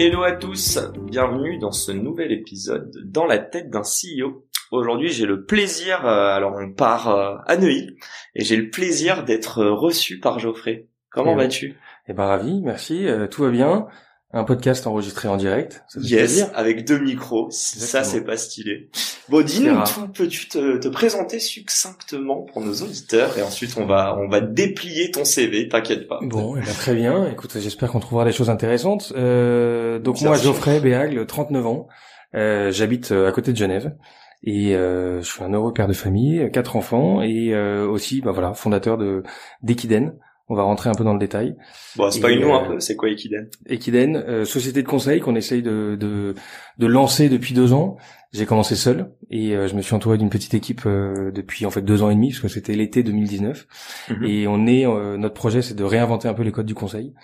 [0.00, 4.46] Hello à tous, bienvenue dans ce nouvel épisode dans la tête d'un CEO.
[4.70, 7.96] Aujourd'hui, j'ai le plaisir, euh, alors on part euh, à Neuilly,
[8.36, 10.86] et j'ai le plaisir d'être reçu par Geoffrey.
[11.10, 11.74] Comment vas-tu?
[12.06, 13.88] Eh ben ravi, merci, euh, tout va bien
[14.32, 15.82] un podcast enregistré en direct.
[15.88, 17.48] Ça yes, avec deux micros.
[17.50, 18.90] Ça, c'est pas stylé.
[19.28, 19.76] Bon, dis-nous
[20.14, 25.10] peux-tu te, te, présenter succinctement pour nos auditeurs et ensuite on va on va déplier
[25.10, 25.68] ton CV.
[25.68, 26.18] T'inquiète pas.
[26.22, 27.30] Bon, eh ben, très bien.
[27.30, 29.12] Écoute, j'espère qu'on trouvera des choses intéressantes.
[29.16, 31.88] Euh, donc moi, Geoffrey Béagle, 39 ans.
[32.34, 33.94] Euh, J'habite euh, à côté de Genève.
[34.42, 38.30] Et euh, je suis un heureux père de famille, quatre enfants et euh, aussi, bah
[38.30, 39.24] voilà, fondateur de
[39.62, 40.14] d'Equiden,
[40.48, 41.56] on va rentrer un peu dans le détail.
[41.96, 43.48] Bon, c'est pas une un peu, c'est quoi Equiden?
[43.66, 46.34] Equiden, euh, société de conseil qu'on essaye de, de,
[46.78, 47.96] de lancer depuis deux ans.
[48.32, 51.70] J'ai commencé seul et euh, je me suis entouré d'une petite équipe euh, depuis en
[51.70, 53.66] fait deux ans et demi parce que c'était l'été 2019
[54.10, 54.24] mhm.
[54.24, 54.84] et on est
[55.18, 57.14] notre projet c'est de réinventer un peu les codes du conseil.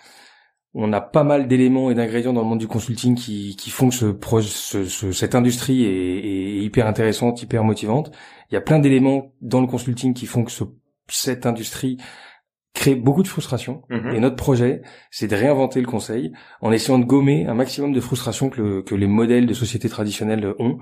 [0.77, 3.91] On a pas mal d'éléments et d'ingrédients dans le monde du consulting qui, qui font
[3.91, 8.11] que ce, ce, cette industrie est, est, hyper intéressante, hyper motivante.
[8.51, 10.65] Il y a plein d'éléments dans le consulting qui font que ce,
[11.09, 11.99] cette industrie
[12.75, 13.83] crée beaucoup de frustration.
[13.89, 14.15] Mhm.
[14.15, 18.01] Et notre projet, c'est de réinventer le conseil en essayant de gommer un maximum de
[18.01, 20.79] frustration que, le, que les modèles de société traditionnelles ont.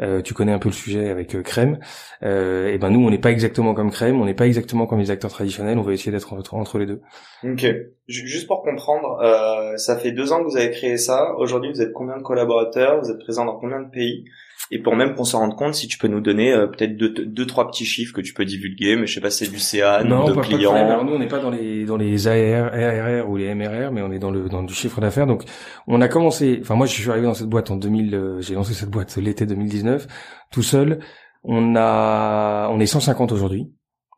[0.00, 1.78] Euh, tu connais un peu le sujet avec euh, Crème.
[2.22, 5.00] Euh, et ben nous, on n'est pas exactement comme Crème, on n'est pas exactement comme
[5.00, 5.78] les acteurs traditionnels.
[5.78, 7.00] On va essayer d'être entre, entre, les deux.
[7.42, 7.66] Ok.
[8.06, 11.34] Juste pour comprendre, euh, ça fait deux ans que vous avez créé ça.
[11.38, 13.00] Aujourd'hui, vous êtes combien de collaborateurs?
[13.00, 14.24] Vous êtes présent dans combien de pays?
[14.70, 17.08] Et pour même qu'on s'en rende compte, si tu peux nous donner euh, peut-être deux,
[17.08, 20.04] deux, trois petits chiffres que tu peux divulguer, mais je sais pas, c'est du CA,
[20.04, 20.74] non, de clients.
[20.74, 24.12] Alors nous, on n'est pas dans les dans les ARR ou les MRR, mais on
[24.12, 25.26] est dans le dans du chiffre d'affaires.
[25.26, 25.44] Donc,
[25.86, 26.58] on a commencé.
[26.60, 28.14] Enfin, moi, je suis arrivé dans cette boîte en 2000.
[28.14, 30.06] Euh, j'ai lancé cette boîte l'été 2019,
[30.52, 30.98] tout seul.
[31.44, 33.70] On a, on est 150 aujourd'hui.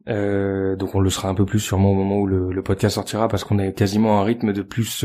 [0.08, 2.94] Euh, donc on le sera un peu plus sûrement au moment où le, le podcast
[2.94, 5.04] sortira parce qu'on est quasiment à un rythme de plus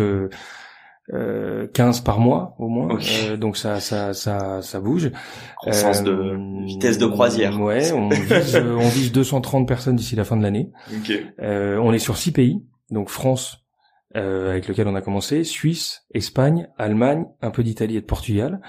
[1.14, 2.98] euh, euh, 15 par mois au moins.
[3.28, 5.12] Euh, donc ça, ça, ça, ça bouge.
[5.58, 7.60] Croissance de euh, vitesse de croisière.
[7.60, 10.72] Ouais, on vise, euh, on vise 230 personnes d'ici la fin de l'année.
[11.02, 11.26] Okay.
[11.40, 13.66] on est sur six pays, donc France,
[14.14, 18.62] avec lequel on a commencé, Suisse, Espagne, Allemagne, un peu d'Italie et de Portugal.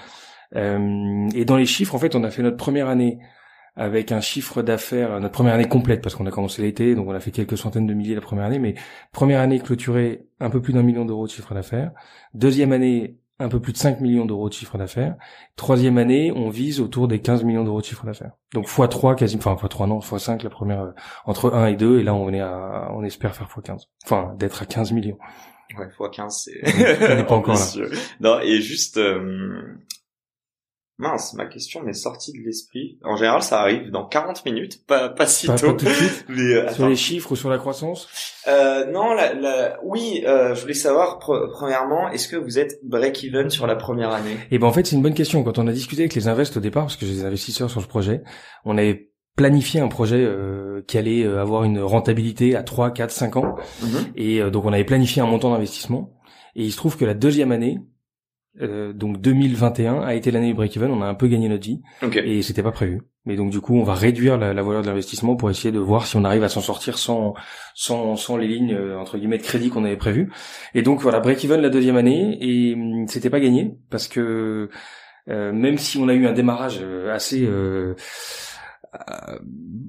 [0.55, 3.19] et dans les chiffres, en fait, on a fait notre première année
[3.77, 7.13] avec un chiffre d'affaires, notre première année complète, parce qu'on a commencé l'été, donc on
[7.13, 8.73] a fait quelques centaines de milliers la première année, mais
[9.11, 11.91] première année clôturée, un peu plus d'un million d'euros de chiffre d'affaires.
[12.33, 15.15] Deuxième année, un peu plus de 5 millions d'euros de chiffre d'affaires.
[15.55, 18.31] Troisième année, on vise autour des 15 millions d'euros de chiffre d'affaires.
[18.53, 20.91] Donc x 3 quasiment, enfin x 3 non, x 5 la première, euh,
[21.25, 23.85] entre 1 et 2, et là on est à, on espère faire x 15.
[24.05, 25.17] Enfin, d'être à 15 millions.
[25.77, 27.11] Ouais, x 15, c'est...
[27.11, 27.85] on n'est pas encore là.
[28.21, 29.77] Non, et juste, euh,
[30.99, 32.97] Mince, ma question m'est sortie de l'esprit.
[33.03, 35.53] En général, ça arrive dans 40 minutes, pas, pas si tôt.
[35.53, 36.25] Pas tout de suite.
[36.29, 38.07] Mais, euh, sur les chiffres ou sur la croissance
[38.47, 39.79] euh, Non, la, la...
[39.83, 44.37] oui, euh, je voulais savoir, premièrement, est-ce que vous êtes break-even sur la première année?
[44.49, 45.43] Eh ben en fait, c'est une bonne question.
[45.43, 47.83] Quand on a discuté avec les invests au départ, parce que j'ai des investisseurs sur
[47.83, 48.23] ce projet,
[48.65, 53.11] on avait planifié un projet euh, qui allait euh, avoir une rentabilité à 3, 4,
[53.11, 53.55] 5 ans.
[53.83, 54.13] Mhm.
[54.15, 56.17] Et donc on avait planifié un montant d'investissement.
[56.55, 57.77] Et il se trouve que la deuxième année,
[58.61, 61.81] euh, donc 2021 a été l'année du break-even, on a un peu gagné notre vie
[62.23, 63.01] et c'était pas prévu.
[63.25, 65.79] Mais donc du coup, on va réduire la, la valeur de l'investissement pour essayer de
[65.79, 67.33] voir si on arrive à s'en sortir sans
[67.75, 70.31] sans sans les lignes euh, entre guillemets de crédit qu'on avait prévu.
[70.73, 74.69] Et donc voilà, break-even la deuxième année et hum, c'était pas gagné parce que
[75.29, 76.81] euh, même si on a eu un démarrage
[77.11, 77.95] assez euh,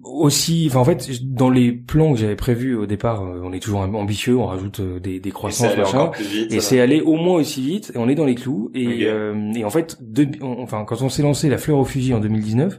[0.02, 3.60] aussi, enfin en fait, dans les plans que j'avais prévus au départ, euh, on est
[3.60, 6.10] toujours ambitieux, on rajoute euh, des, des croissances, et machin,
[6.50, 7.92] et c'est allé au moins aussi vite.
[7.94, 8.70] Et on est dans les clous.
[8.74, 9.98] Et, et en fait,
[10.40, 12.78] enfin quand on s'est lancé la fleur au fusil en 2019,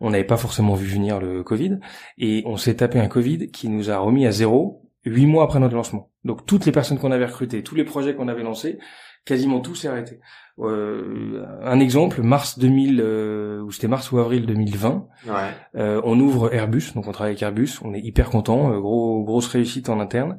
[0.00, 1.78] on n'avait pas forcément vu venir le Covid,
[2.18, 5.60] et on s'est tapé un Covid qui nous a remis à zéro huit mois après
[5.60, 6.10] notre lancement.
[6.24, 8.78] Donc toutes les personnes qu'on avait recrutées, tous les projets qu'on avait lancés,
[9.24, 10.20] quasiment tout s'est arrêté.
[10.60, 15.32] Euh, un exemple, mars 2000, euh, ou c'était mars ou avril 2020, ouais.
[15.74, 19.24] euh, on ouvre Airbus, donc on travaille avec Airbus, on est hyper content, euh, gros
[19.24, 20.38] grosse réussite en interne.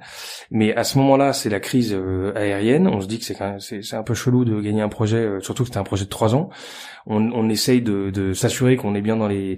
[0.52, 2.88] Mais à ce moment-là, c'est la crise euh, aérienne.
[2.88, 5.68] On se dit que c'est c'est un peu chelou de gagner un projet, surtout que
[5.68, 6.50] c'était un projet de trois ans.
[7.08, 9.58] On, on essaye de, de s'assurer qu'on est bien dans les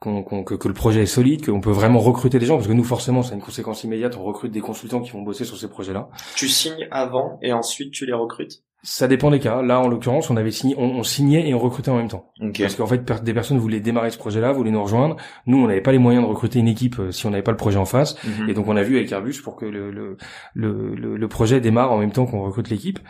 [0.00, 2.84] que, que, le projet est solide, qu'on peut vraiment recruter des gens, parce que nous
[2.84, 6.08] forcément c'est une conséquence immédiate, on recrute des consultants qui vont bosser sur ces projets-là.
[6.36, 8.62] Tu signes avant et ensuite tu les recrutes?
[8.82, 9.60] Ça dépend des cas.
[9.60, 12.32] Là, en l'occurrence, on avait signé, on, signait et on recrutait en même temps.
[12.58, 15.16] Parce qu'en fait, des personnes voulaient démarrer ce projet-là, voulaient nous rejoindre.
[15.46, 17.50] Nous, on n'avait pas les moyens de recruter une équipe euh, si on n'avait pas
[17.50, 18.16] le projet en face.
[18.24, 18.48] Mhm.
[18.48, 20.16] Et donc, on a vu avec Airbus pour que le, le,
[20.54, 23.00] le, le projet démarre en même temps qu'on recrute l'équipe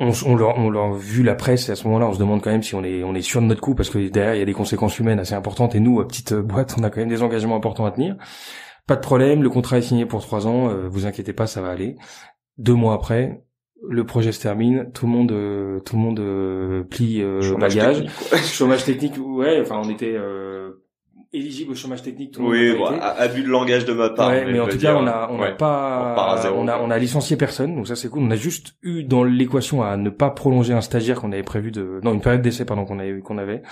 [0.00, 2.40] on, on, leur, on leur vu la presse et à ce moment-là on se demande
[2.40, 4.38] quand même si on est on est sûr de notre coup parce que derrière il
[4.38, 7.10] y a des conséquences humaines assez importantes et nous petite boîte on a quand même
[7.10, 8.16] des engagements importants à tenir
[8.86, 11.60] pas de problème le contrat est signé pour trois ans euh, vous inquiétez pas ça
[11.60, 11.96] va aller
[12.56, 13.44] deux mois après
[13.88, 17.96] le projet se termine tout le monde euh, tout le monde euh, plie chômage bagage
[17.96, 20.16] technique, chômage technique ouais enfin on était
[21.32, 22.32] éligible au chômage technique.
[22.32, 24.30] Tout oui, bon, abus de langage de ma part.
[24.30, 27.36] mais, mais en tout cas, on a, on a pas, on, a, on a licencié
[27.36, 28.22] personne, donc ça c'est cool.
[28.22, 31.70] On a juste eu dans l'équation à ne pas prolonger un stagiaire qu'on avait prévu
[31.70, 33.62] de, non, une période d'essai pardon qu'on avait, qu'on avait.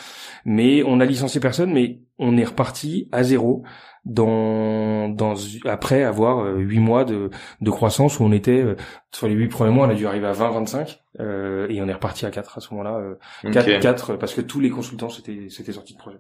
[0.45, 3.63] Mais on a licencié personne, mais on est reparti à zéro
[4.09, 5.35] dans, dans
[5.67, 8.75] après avoir euh, huit mois de, de croissance où on était euh,
[9.13, 11.89] sur les huit premiers mois, on a dû arriver à 20, 25 euh, et on
[11.89, 12.97] est reparti à 4 à ce moment-là,
[13.45, 16.19] euh, 4, 4 parce que tous les consultants s'étaient s'étaient sortis de projet.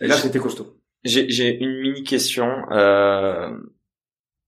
[0.00, 0.76] Et là, c'était costaud.
[1.04, 2.50] J'ai une mini question.
[2.72, 3.56] Euh,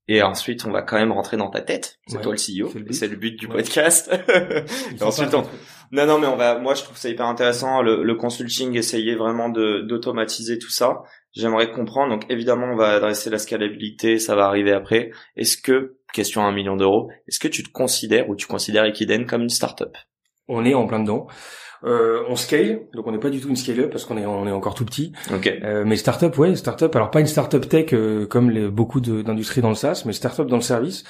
[0.09, 2.01] et ensuite, on va quand même rentrer dans ta tête.
[2.09, 2.69] C'est toi le CEO.
[2.91, 4.11] C'est le but du podcast.
[5.01, 5.45] et ensuite, on...
[5.93, 6.59] non, non, mais on va.
[6.59, 11.03] Moi, je trouve ça hyper intéressant le, le consulting, essayer vraiment de d'automatiser tout ça.
[11.33, 12.11] J'aimerais comprendre.
[12.11, 14.19] Donc, évidemment, on va adresser la scalabilité.
[14.19, 15.11] Ça va arriver après.
[15.37, 18.85] Est-ce que question à un million d'euros, est-ce que tu te considères ou tu considères
[18.85, 19.97] Equiden comme une startup?
[20.49, 21.27] On est en plein dedans.
[21.85, 24.47] Euh, on scale, donc on n'est pas du tout une scale-up parce qu'on est on
[24.47, 25.13] est encore tout petit.
[25.35, 25.59] Okay.
[25.65, 26.95] Euh, mais startup, ouais, startup.
[26.95, 30.47] Alors pas une startup tech euh, comme les, beaucoup d'industries dans le SaaS, mais startup
[30.47, 31.03] dans le service.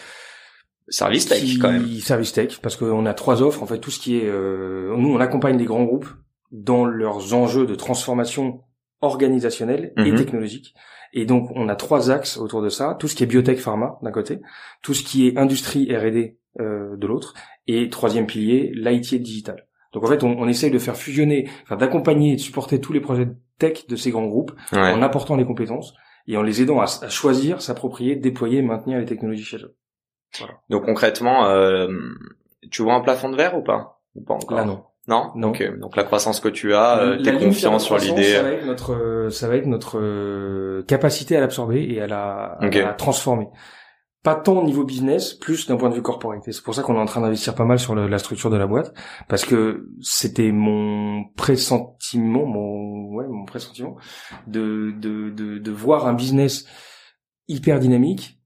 [0.88, 1.86] Service tech quand même.
[1.86, 3.80] Service tech parce qu'on a trois offres en fait.
[3.80, 6.08] Tout ce qui est, euh, nous on accompagne des grands groupes
[6.52, 8.62] dans leurs enjeux de transformation
[9.02, 10.16] organisationnelle et mhm.
[10.16, 10.74] technologique.
[11.12, 12.96] Et donc, on a trois axes autour de ça.
[12.98, 14.40] Tout ce qui est biotech pharma d'un côté,
[14.80, 17.34] tout ce qui est industrie R&D euh, de l'autre,
[17.66, 19.66] et troisième pilier, l'IT digital.
[19.92, 22.94] Donc en fait, on, on essaye de faire fusionner, enfin d'accompagner et de supporter tous
[22.94, 23.28] les projets
[23.58, 25.94] tech de ces grands groupes en apportant les compétences
[26.26, 29.76] et en les aidant à, choisir, s'approprier, déployer, maintenir les technologies chez eux.
[30.38, 30.54] Voilà.
[30.70, 31.88] Donc concrètement, euh,
[32.70, 34.00] tu vois un plafond de verre ou pas?
[34.14, 34.56] Ou pas encore?
[34.56, 34.84] Là non.
[35.08, 35.52] Non, non.
[35.80, 38.34] Donc la croissance que tu as, euh, t'es confiant sur l'idée.
[38.34, 42.06] Ça va être notre, euh, ça va être notre euh, capacité à l'absorber et à
[42.06, 43.48] la, à la transformer.
[44.22, 46.42] Pas tant au niveau business, plus d'un point de vue corporate.
[46.44, 48.68] c'est pour ça qu'on est en train d'investir pas mal sur la structure de la
[48.68, 48.94] boîte,
[49.28, 53.96] parce que c'était mon pressentiment, mon, ouais, mon pressentiment,
[54.46, 56.66] de, de, de, de voir un business
[57.48, 58.38] hyper dynamique,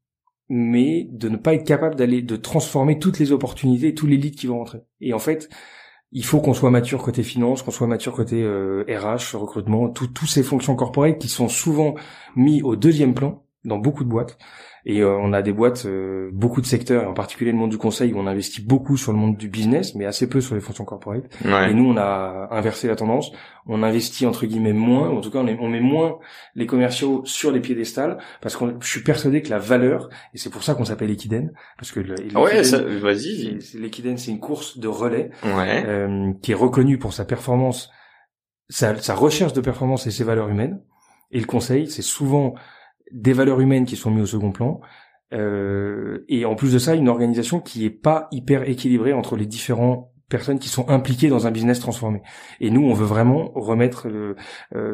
[0.49, 4.39] mais de ne pas être capable d'aller, de transformer toutes les opportunités, tous les leads
[4.39, 4.81] qui vont rentrer.
[5.03, 5.51] Et en fait,
[6.17, 10.27] il faut qu'on soit mature côté finance, qu'on soit mature côté euh, RH, recrutement, tous
[10.27, 11.95] ces fonctions corporelles qui sont souvent
[12.35, 14.39] mis au deuxième plan dans beaucoup de boîtes.
[14.89, 17.71] Et euh, on a des boîtes, euh, beaucoup de secteurs, et en particulier le monde
[17.71, 20.55] du conseil, où on investit beaucoup sur le monde du business, mais assez peu sur
[20.55, 21.25] les fonctions corporate.
[21.45, 23.33] Et nous, on a inversé la tendance.
[23.67, 26.19] On investit entre guillemets moins, en tout cas, on, on met moins
[26.55, 30.51] les commerciaux sur les piédestals, parce que je suis persuadé que la valeur, et c'est
[30.51, 31.99] pour ça qu'on s'appelle Equiden, parce que
[32.39, 32.63] ouais,
[33.01, 33.59] vas-y.
[33.75, 37.91] L'Equiden, c'est une course de relais euh, qui est reconnue pour sa performance,
[38.69, 40.81] sa, sa recherche de performance et ses valeurs humaines.
[41.33, 42.55] Et le conseil, c'est souvent
[43.13, 44.81] des valeurs humaines qui sont mises au second plan,
[45.33, 49.47] euh, et en plus de ça, une organisation qui est pas hyper équilibrée entre les
[49.47, 52.23] différents personnes qui sont impliquées dans un business transformé.
[52.61, 54.35] Et nous, on veut vraiment remettre euh,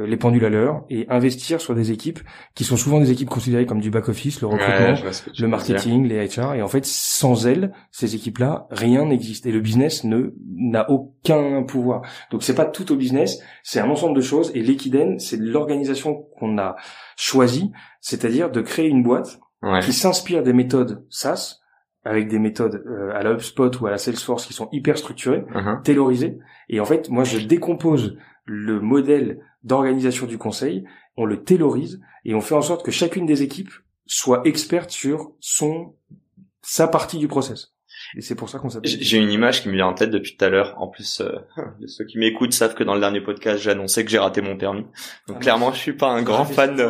[0.06, 2.20] les pendules à l'heure et investir sur des équipes
[2.54, 4.94] qui sont souvent des équipes considérées comme du back-office, le recrutement,
[5.38, 6.54] le marketing, les HR.
[6.54, 9.46] Et en fait, sans elles, ces équipes-là, rien n'existe.
[9.46, 12.02] Et le business ne n'a aucun pouvoir.
[12.30, 14.50] Donc c'est pas tout au business, c'est un ensemble de choses.
[14.54, 16.76] Et l'Equiden, c'est l'organisation qu'on a
[17.16, 19.40] choisie, c'est-à-dire de créer une boîte
[19.82, 21.61] qui s'inspire des méthodes SaaS,
[22.04, 25.44] avec des méthodes euh, à la HubSpot ou à la Salesforce qui sont hyper structurées,
[25.84, 26.38] taylorisées.
[26.68, 30.84] Et en fait, moi, je décompose le modèle d'organisation du conseil,
[31.16, 33.70] on le taylorise et on fait en sorte que chacune des équipes
[34.06, 35.94] soit experte sur son
[36.62, 37.71] sa partie du process.
[38.16, 38.90] Et c'est pour ça qu'on s'appelle.
[38.90, 40.74] J'ai une image qui me vient en tête depuis tout à l'heure.
[40.76, 41.38] En plus, euh,
[41.86, 44.56] ceux qui m'écoutent savent que dans le dernier podcast, j'ai annoncé que j'ai raté mon
[44.56, 44.86] permis.
[45.28, 46.76] Donc ah clairement, je suis pas un grand fan.
[46.76, 46.88] De...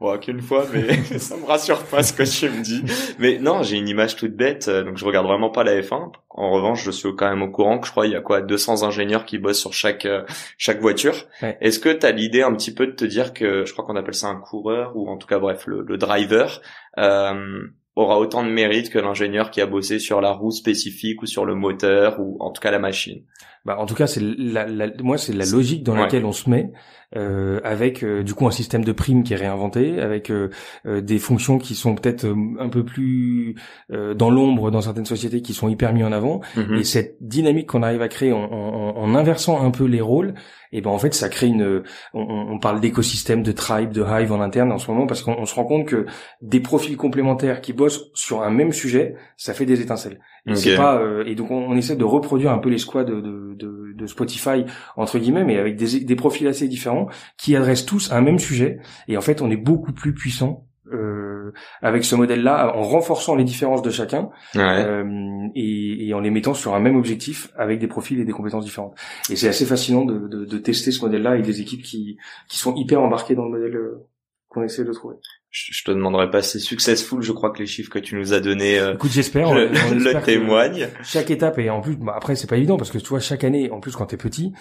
[0.00, 2.82] bon, qu'une fois, mais ça me rassure pas ce que tu me dis.
[3.18, 4.68] Mais non, j'ai une image toute bête.
[4.68, 6.12] Euh, donc je regarde vraiment pas la F1.
[6.30, 8.40] En revanche, je suis quand même au courant que je crois il y a quoi
[8.40, 10.22] 200 ingénieurs qui bossent sur chaque euh,
[10.56, 11.26] chaque voiture.
[11.60, 13.96] Est-ce que tu as l'idée un petit peu de te dire que je crois qu'on
[13.96, 16.62] appelle ça un coureur ou en tout cas bref le, le driver
[16.98, 17.66] euh,
[17.98, 21.44] aura autant de mérite que l'ingénieur qui a bossé sur la roue spécifique ou sur
[21.44, 23.22] le moteur ou en tout cas la machine.
[23.68, 26.48] Bah, en tout cas, c'est la, la, moi, c'est la logique dans laquelle on se
[26.48, 26.72] met,
[27.16, 30.48] euh, avec euh, du coup un système de primes qui est réinventé, avec euh,
[30.86, 33.56] euh des fonctions qui sont peut-être euh, un peu plus
[33.90, 36.40] dans l'ombre dans certaines sociétés, qui sont hyper mis en avant.
[36.56, 36.76] Mhm.
[36.76, 40.32] Et cette dynamique qu'on arrive à créer en, en, en, inversant un peu les rôles,
[40.72, 41.82] et ben en fait, ça crée une.
[42.14, 45.44] On, on parle d'écosystème, de tribe, de hive en interne en ce moment, parce qu'on
[45.44, 46.06] se rend compte que
[46.40, 50.20] des profils complémentaires qui bossent sur un même sujet, ça fait des étincelles.
[50.46, 51.00] Et c'est pas.
[51.26, 54.06] et donc on, on, essaie de reproduire un peu les squads de, de de, de,
[54.06, 54.64] Spotify
[54.96, 58.78] entre guillemets, mais avec des, des profils assez différents qui adressent tous un même sujet.
[59.08, 61.52] Et en fait, on est beaucoup plus puissant euh,
[61.82, 66.54] avec ce modèle-là, en renforçant les différences de chacun euh, et, et, en les mettant
[66.54, 68.98] sur un même objectif avec des profils et des compétences différentes.
[69.30, 72.16] Et c'est assez fascinant de, de, de tester ce modèle-là avec des équipes qui,
[72.48, 74.06] qui sont hyper embarquées dans le modèle euh,
[74.48, 75.16] qu'on essaie de trouver
[75.50, 78.40] je, te demanderai pas si successful, je crois que les chiffres que tu nous as
[78.40, 80.88] donnés euh, Écoute, j'espère, le, le témoignent.
[81.02, 83.44] Chaque étape et en plus bah après c'est pas évident parce que tu vois chaque
[83.44, 84.52] année en plus quand t'es petit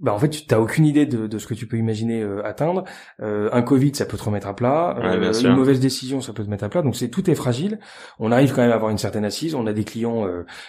[0.00, 2.44] bah en fait tu t'as aucune idée de, de, ce que tu peux imaginer euh,
[2.44, 2.84] atteindre.
[3.20, 4.96] Euh, un covid ça peut te remettre à plat.
[4.98, 6.82] Euh, une mauvaise décision ça peut te mettre à plat.
[6.82, 7.78] Donc c'est tout est fragile.
[8.18, 9.54] On arrive quand même à avoir une certaine assise.
[9.54, 10.26] On a des clients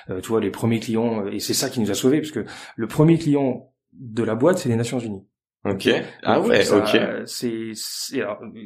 [0.07, 2.45] tu vois les premiers clients et c'est ça qui nous a sauvés parce que
[2.75, 5.25] le premier client de la boîte c'est les Nations Unies
[5.69, 5.89] Ok.
[6.23, 6.99] Ah ouais, ok.
[7.25, 7.73] C'est,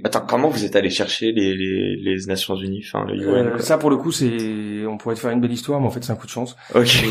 [0.03, 3.60] Attends, comment vous êtes allé chercher les, les, les Nations Unies, enfin le UN euh,
[3.60, 6.03] Ça pour le coup, c'est, on pourrait te faire une belle histoire, mais en fait
[6.03, 6.55] c'est un coup de chance.
[6.75, 7.03] Ok.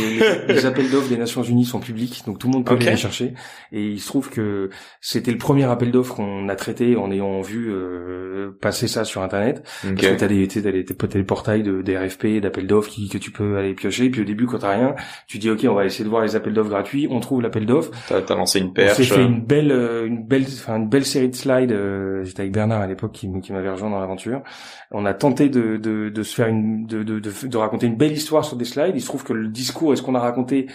[0.49, 3.35] Les, appels d'offres des Nations Unies sont publics, donc tout le monde peut les chercher.
[3.73, 4.71] Et il se trouve que
[5.01, 9.23] c'était le premier appel d'offres qu'on a traité en ayant vu euh, passer ça sur
[9.23, 9.67] Internet.
[9.85, 9.95] Okay.
[9.95, 13.09] Parce que t'as des, t'as des, t'as des portails de, des RFP, d'appels d'offres qui,
[13.09, 14.05] que tu peux aller piocher.
[14.07, 14.95] Et puis au début, quand t'as rien,
[15.27, 17.09] tu dis ok, on va essayer de voir les appels d'offres gratuits.
[17.11, 17.91] On trouve l'appel d'offres.
[18.09, 18.93] T'as, as lancé une perche.
[18.93, 21.73] On s'est fait une belle euh, une belle, enfin une belle série de slides.
[21.73, 24.43] Euh, j'étais avec Bernard à l'époque qui, qui m'avait rejoint dans l'aventure.
[24.91, 28.13] On a tenté de, de, de se faire une, de, de, de, raconter une belle
[28.13, 28.93] histoire sur des slides.
[28.95, 30.69] Il se trouve que le discours et ce qu'on a raconté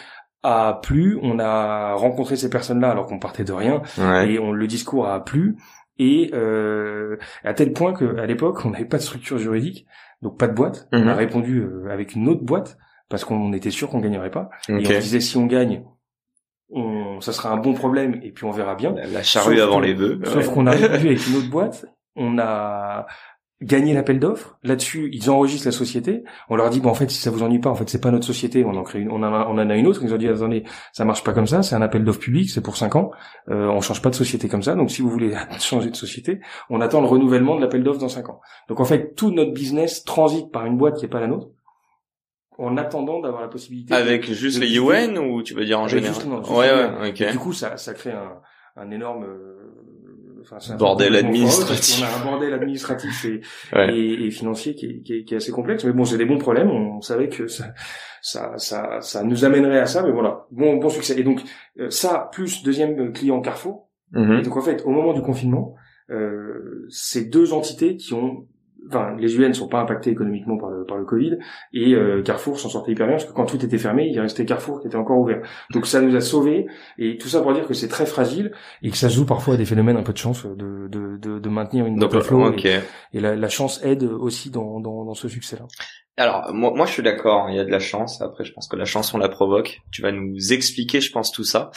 [0.44, 1.18] a plu.
[1.22, 3.82] On a rencontré ces personnes-là alors qu'on partait de rien
[4.28, 5.56] et on, le discours a plu.
[5.98, 9.88] Et euh, à tel point qu'à l'époque, on n'avait pas de structure juridique,
[10.22, 10.88] donc pas de boîte.
[10.92, 11.18] On a mhm.
[11.18, 12.78] répondu euh, avec une autre boîte
[13.10, 14.50] parce qu'on était sûr qu'on gagnerait pas.
[14.68, 15.84] Et on disait si on gagne,
[16.70, 18.94] on, ça sera un bon problème et puis on verra bien.
[19.12, 20.20] La, charrue avant les bœufs.
[20.26, 23.06] Sauf qu'on a répondu avec une autre boîte, on a
[23.62, 24.58] gagné l'appel d'offres.
[24.64, 26.24] Là-dessus, ils enregistrent la société.
[26.50, 28.12] On leur dit, bon, en fait, si ça vous ennuie pas, en fait, c'est pas
[28.12, 28.66] notre société.
[28.66, 30.02] On en crée une, on, en a, on en a une autre.
[30.04, 31.64] Ils ont dit, attendez, ça marche pas comme ça.
[31.64, 33.12] C'est un appel d'offres public, c'est pour cinq ans.
[33.50, 34.76] Euh, on change pas de société comme ça.
[34.76, 38.10] Donc, si vous voulez changer de société, on attend le renouvellement de l'appel d'offres dans
[38.10, 38.42] cinq ans.
[38.68, 41.48] Donc, en fait, tout notre business transite par une boîte qui est pas la nôtre
[42.58, 43.94] en attendant d'avoir la possibilité.
[43.94, 46.16] Avec juste les UN ou tu veux dire en général
[46.50, 47.32] Ouais, ouais, ok.
[47.32, 48.40] Du coup, ça, ça crée un,
[48.76, 49.76] un énorme euh,
[50.42, 52.04] enfin, bordel administratif.
[52.04, 53.42] On a un bordel administratif et,
[53.90, 55.84] et, et, financier qui est, qui, est, qui est, assez complexe.
[55.84, 56.70] Mais bon, c'est des bons problèmes.
[56.70, 57.74] On, savait que ça,
[58.22, 60.04] ça, ça, ça, nous amènerait à ça.
[60.04, 61.20] Mais voilà, bon, bon succès.
[61.20, 61.42] Et donc
[61.80, 63.90] euh, ça, plus deuxième client Carrefour.
[64.14, 64.40] Mm-hmm.
[64.40, 65.76] Et donc en fait, au moment du confinement,
[66.10, 68.48] euh, ces deux entités qui ont
[68.88, 71.38] enfin les UN sont pas impactés économiquement par le par le Covid
[71.74, 74.46] et euh, Carrefour s'en sortait hyper bien parce que quand tout était fermé, il restait
[74.46, 75.42] Carrefour qui était encore ouvert.
[75.72, 78.52] Donc ça nous a sauvés et tout ça pour dire que c'est très fragile
[78.82, 81.18] et que ça se joue parfois à des phénomènes un peu de chance de de
[81.18, 85.14] de, de maintenir une Donc, flow et, la, la, chance aide aussi dans dans, dans
[85.14, 85.66] ce succès-là.
[86.18, 88.22] Alors moi, moi je suis d'accord, il y a de la chance.
[88.22, 89.82] Après je pense que la chance on la provoque.
[89.92, 91.72] Tu vas nous expliquer, je pense tout ça.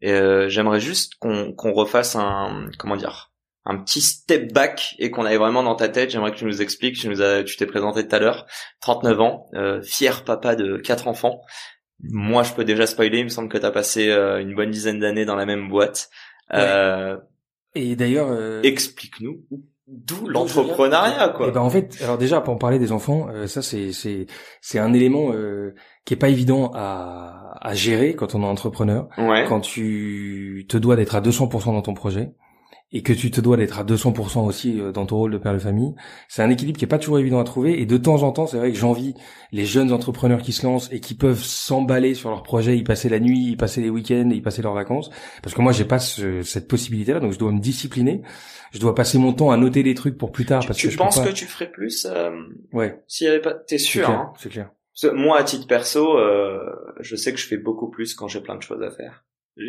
[0.00, 3.33] Et euh, j'aimerais juste qu'on qu'on refasse un comment dire
[3.66, 6.60] un petit step back et qu'on avait vraiment dans ta tête, j'aimerais que tu nous
[6.60, 8.46] expliques, tu nous as, tu t'es présenté tout à l'heure,
[8.80, 11.40] 39 ans, euh, fier papa de quatre enfants.
[12.00, 14.70] Moi, je peux déjà spoiler, il me semble que tu as passé euh, une bonne
[14.70, 16.10] dizaine d'années dans la même boîte.
[16.52, 17.16] Euh,
[17.74, 19.40] et d'ailleurs, euh, explique-nous
[19.86, 21.46] d'où l'entrepreneuriat quoi.
[21.46, 24.26] Et eh ben en fait, alors déjà pour en parler des enfants, ça c'est c'est
[24.62, 25.30] c'est un élément
[26.06, 29.08] qui est pas évident à à gérer quand on est entrepreneur.
[29.18, 29.44] Ouais.
[29.46, 32.32] Quand tu te dois d'être à 200% dans ton projet
[32.94, 35.52] et que tu te dois d'être à 200% aussi euh, dans ton rôle de père
[35.52, 35.94] de famille,
[36.28, 38.46] c'est un équilibre qui est pas toujours évident à trouver et de temps en temps,
[38.46, 39.14] c'est vrai que j'envie
[39.50, 43.08] les jeunes entrepreneurs qui se lancent et qui peuvent s'emballer sur leur projet, y passer
[43.08, 45.10] la nuit, y passer les week-ends, y passer leurs vacances
[45.42, 48.22] parce que moi j'ai pas cette possibilité là donc je dois me discipliner.
[48.72, 50.92] Je dois passer mon temps à noter des trucs pour plus tard parce tu que
[50.92, 52.30] je penses que tu ferais plus euh,
[52.72, 53.02] Ouais.
[53.06, 54.32] S'il y avait pas t'es sûr hein?
[54.38, 54.70] C'est clair.
[55.12, 56.58] Moi à titre perso, euh,
[57.00, 59.23] je sais que je fais beaucoup plus quand j'ai plein de choses à faire.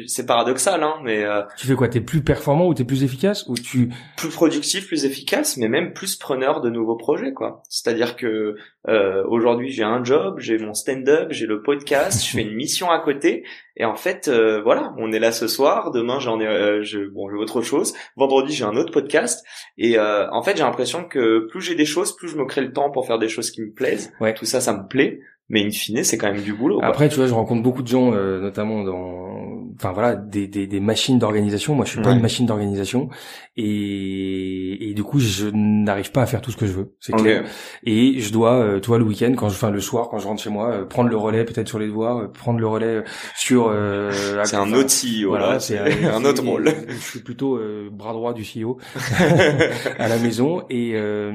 [0.08, 3.46] C'est paradoxal, hein, mais euh, tu fais quoi T'es plus performant ou t'es plus efficace
[3.48, 7.62] ou tu plus productif, plus efficace, mais même plus preneur de nouveaux projets, quoi.
[7.70, 8.56] C'est-à-dire que
[8.88, 12.89] euh, aujourd'hui j'ai un job, j'ai mon stand-up, j'ai le podcast, je fais une mission
[12.89, 13.44] à côté,
[13.77, 15.92] et en fait, euh, voilà, on est là ce soir.
[15.92, 17.94] Demain j'en ai, euh, je, bon, j'ai autre chose.
[18.15, 19.46] Vendredi j'ai un autre podcast,
[19.77, 22.62] et euh, en fait j'ai l'impression que plus j'ai des choses, plus je me crée
[22.62, 24.12] le temps pour faire des choses qui me plaisent.
[24.20, 24.34] Ouais.
[24.34, 26.88] Tout ça, ça me plaît mais in fine c'est quand même du boulot quoi.
[26.88, 29.35] après tu vois je rencontre beaucoup de gens euh, notamment dans
[29.75, 31.75] enfin voilà des, des, des machines d'organisation.
[31.75, 32.15] Moi je suis pas Ouais.
[32.15, 33.10] une machine d'organisation.
[33.58, 37.13] Et, et du coup je n'arrive pas à faire tout ce que je veux c'est
[37.13, 37.44] clair.
[37.84, 40.27] Et je dois euh, tu vois le week-end quand je enfin le soir quand je
[40.27, 43.03] rentre chez moi euh, prendre le relais peut-être sur les devoirs euh, prendre le relais
[43.36, 44.12] sur euh,
[44.44, 46.70] c'est un autre CEO voilà, là, c'est un autre rôle.
[46.89, 48.77] Je suis plutôt euh, bras droit du CEO
[50.00, 50.63] à la maison.
[50.70, 51.32] Et euh,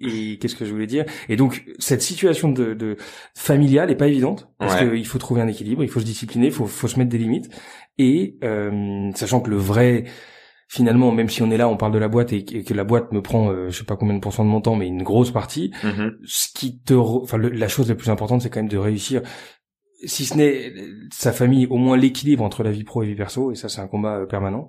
[0.00, 1.04] et qu'est-ce que je voulais dire?
[1.28, 2.96] Et donc cette situation de, de
[3.34, 4.90] familiale est pas évidente parce Ouais.
[4.90, 7.18] qu'il faut trouver un équilibre, il faut se discipliner, il faut faut se mettre des
[7.18, 7.48] limites
[7.98, 10.04] et euh, sachant que le vrai
[10.68, 13.10] finalement même si on est là on parle de la boîte et, que la boîte
[13.12, 15.30] me prend euh, je sais pas combien de pourcents de mon temps mais une grosse
[15.30, 16.18] partie Mhm.
[16.24, 18.76] ce qui te re- enfin le- la chose la plus importante c'est quand même de
[18.78, 19.22] réussir
[20.04, 20.72] si ce n'est
[21.12, 23.80] sa famille au moins l'équilibre entre la vie pro et vie perso et ça c'est
[23.80, 24.68] un combat euh, permanent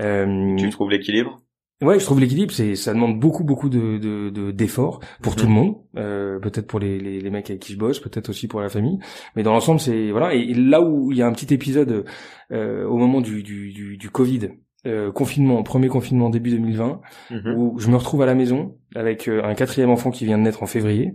[0.00, 1.40] euh, Tu trouves l'équilibre?
[1.82, 5.38] Ouais, je trouve l'équilibre, c'est ça demande beaucoup beaucoup de de- de- d'efforts pour Mhm.
[5.38, 8.30] tout le monde, euh, peut-être pour les, les les mecs avec qui je bosse, peut-être
[8.30, 8.98] aussi pour la famille,
[9.34, 10.34] mais dans l'ensemble c'est voilà.
[10.34, 12.06] Et, et là où il y a un petit épisode
[12.50, 14.48] euh, au moment du du du, du Covid,
[14.86, 17.54] euh, confinement, premier confinement début 2020, Mhm.
[17.58, 20.44] où je me retrouve à la maison avec euh, un quatrième enfant qui vient de
[20.44, 21.12] naître en février,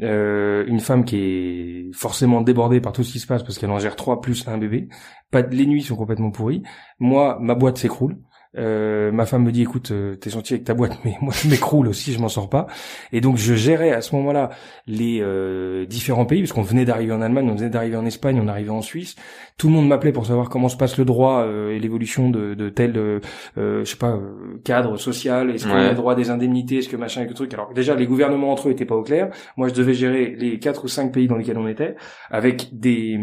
[0.00, 3.70] euh, une femme qui est forcément débordée par tout ce qui se passe parce qu'elle
[3.70, 4.88] en gère trois plus un bébé,
[5.30, 6.62] pas les nuits sont complètement pourries,
[6.98, 8.16] moi ma boîte s'écroule.
[8.56, 11.48] Euh, ma femme me dit écoute euh, t'es gentil avec ta boîte mais moi je
[11.48, 12.66] m'écroule aussi je m'en sors pas.
[13.12, 14.48] Et donc je gérais à ce moment-là
[14.86, 18.40] les euh, différents pays parce qu'on venait d'arriver en Allemagne on venait d'arriver en Espagne
[18.42, 19.16] on arrivait en Suisse.
[19.58, 22.54] Tout le monde m'appelait pour savoir comment se passe le droit euh, et l'évolution de,
[22.54, 23.20] de tel euh,
[23.56, 24.18] je sais pas
[24.64, 25.50] cadre social.
[25.50, 25.88] Est-ce qu'on Ouais.
[25.88, 26.78] a droit à des indemnités?
[26.78, 27.52] Est-ce que machin et que truc?
[27.52, 29.28] Alors déjà les gouvernements entre eux étaient pas au clair.
[29.58, 31.96] Moi je devais gérer les quatre ou cinq pays dans lesquels on était
[32.30, 33.18] avec des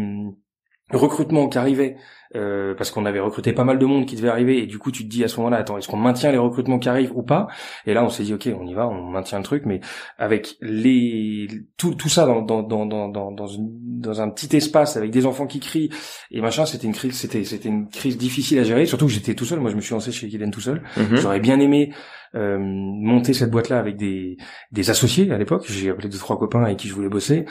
[0.92, 1.96] recrutements qui arrivaient
[2.34, 4.90] euh, parce qu'on avait recruté pas mal de monde qui devait arriver et du coup
[4.92, 7.22] tu te dis à ce moment-là attends est-ce qu'on maintient les recrutements qui arrivent ou
[7.22, 7.46] pas?
[7.86, 9.80] Et là on s'est dit ok on y va on maintient le truc mais
[10.18, 14.96] avec les tout, tout ça dans dans dans dans dans une- dans un petit espace
[14.96, 15.90] avec des enfants qui crient
[16.30, 19.34] et machin c'était une crise c'était c'était une crise difficile à gérer surtout que j'étais
[19.34, 21.16] tout seul moi je me suis lancé chez Kylian tout seul Mhm.
[21.16, 21.92] J'aurais bien aimé
[22.34, 24.36] euh, monter cette boîte-là avec des,
[24.72, 25.64] des associés à l'époque.
[25.68, 27.46] J'ai appelé deux trois copains avec qui je voulais bosser.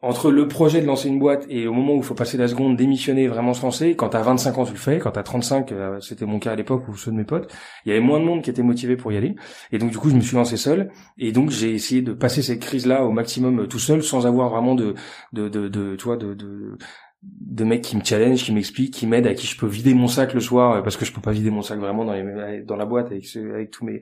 [0.00, 2.46] Entre le projet de lancer une boîte et au moment où il faut passer la
[2.46, 5.72] seconde, démissionner, vraiment se lancer, quand t'as 25 ans tu le fais, quand t'as 35,
[5.72, 7.52] euh, c'était mon cas à l'époque ou ceux de mes potes,
[7.84, 9.34] il y avait moins de monde qui était motivé pour y aller.
[9.72, 10.92] Et donc du coup je me suis lancé seul.
[11.18, 14.50] Et donc j'ai essayé de passer cette crise-là au maximum euh, tout seul sans avoir
[14.50, 14.94] vraiment de,
[15.32, 16.78] de, de, de tu vois, de, de,
[17.22, 20.06] de mecs qui me challenge, qui m'expliquent, qui m'aident, à qui je peux vider mon
[20.06, 22.62] sac le soir euh, parce que je peux pas vider mon sac vraiment dans les
[22.62, 24.00] dans la boîte avec avec tous mes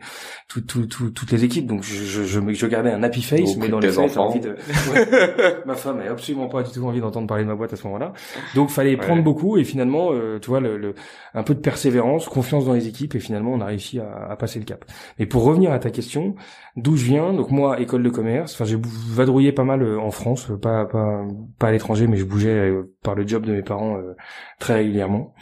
[0.49, 3.23] tout, tout, tout- toutes les équipes donc je je, je, me- je gardais un happy
[3.23, 4.27] face Au mais dans les faits enfants.
[4.29, 5.57] envie de ouais.
[5.67, 7.87] ma femme a absolument pas du tout envie d'entendre parler de ma boîte à ce
[7.87, 8.13] moment-là
[8.55, 10.95] donc fallait prendre beaucoup et finalement euh, tu vois le, le
[11.33, 14.37] un peu de persévérance confiance dans les équipes et finalement on a réussi à, à
[14.37, 14.85] passer le cap
[15.19, 16.35] mais pour revenir à ta question
[16.77, 18.77] d'où je viens donc moi école de commerce enfin j'ai
[19.09, 21.23] vadrouillé pas mal euh, en France euh, pas pas
[21.59, 24.15] pas à l'étranger mais je bougeais euh, par le job de mes parents euh,
[24.59, 25.33] très régulièrement.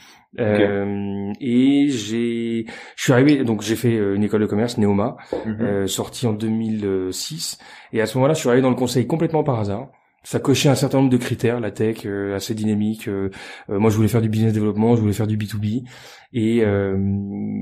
[0.40, 5.16] Euh, et j'ai je suis arrivé donc j'ai fait euh, une école de commerce Neoma
[5.46, 5.56] Mhm.
[5.60, 7.58] euh, sorti en 2006
[7.92, 9.86] et à ce moment-là je suis arrivé dans le conseil complètement par hasard
[10.24, 13.30] ça cochait un certain nombre de critères la tech euh, assez dynamique euh,
[13.70, 15.84] euh, moi je voulais faire du business développement je voulais faire du B2B
[16.32, 16.96] et euh,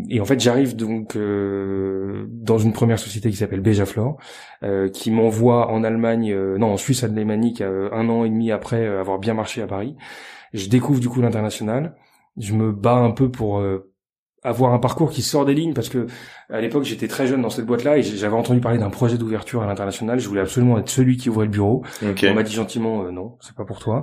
[0.08, 4.16] et en fait j'arrive donc euh, dans une première société qui s'appelle Bejaflor
[4.62, 8.86] euh, qui m'envoie en Allemagne euh, non en Suisse alémanique un an et demi après
[8.86, 9.96] avoir bien marché à Paris.
[10.52, 11.94] Je découvre du coup l'international.
[12.36, 13.91] Je me bats un peu pour euh,
[14.42, 16.06] avoir un parcours qui sort des lignes parce que
[16.50, 19.16] à l'époque j'étais très jeune dans cette boîte là et j'avais entendu parler d'un projet
[19.16, 20.18] d'ouverture à l'international.
[20.18, 21.84] Je voulais absolument être celui qui ouvrait le bureau.
[22.02, 24.02] On m'a dit gentiment euh, non, c'est pas pour toi.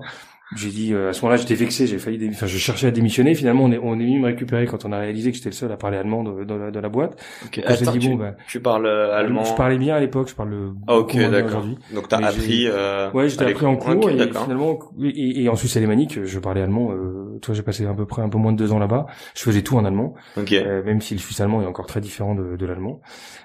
[0.55, 3.35] J'ai dit euh, à ce moment-là j'étais vexé, j'ai failli, enfin je cherchais à démissionner.
[3.35, 5.55] Finalement on est on est venu me récupérer quand on a réalisé que j'étais le
[5.55, 7.21] seul à parler allemand de, de la, de la boîte.
[7.45, 7.61] Ok.
[7.63, 9.43] on s'est Attends, dit, tu, bon, bah, tu parles euh, allemand.
[9.43, 11.49] Je parlais bien à l'époque, je parle le Ah, ok, d'accord.
[11.49, 11.77] aujourd'hui.
[11.93, 12.65] Donc t'as appris.
[12.67, 16.61] Euh, Ouais, j'étais appris en cours et finalement et, et en Suisse alémanique je parlais
[16.61, 16.91] allemand.
[16.93, 19.05] Euh, toi j'ai passé à peu près un peu moins de deux ans là-bas.
[19.35, 20.15] Je faisais tout en allemand.
[20.37, 20.53] Ok.
[20.53, 23.01] Euh, même si le suisse allemand est encore très différent de, de l'allemand.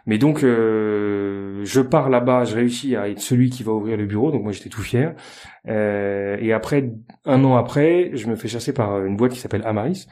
[0.06, 4.06] Mais donc, euh, je pars là-bas, je réussis à être celui qui va ouvrir le
[4.06, 5.14] bureau, donc moi j'étais tout fier.
[5.68, 6.90] Euh, et après,
[7.24, 10.06] un an après, je me fais chasser par une boîte qui s'appelle Amaris,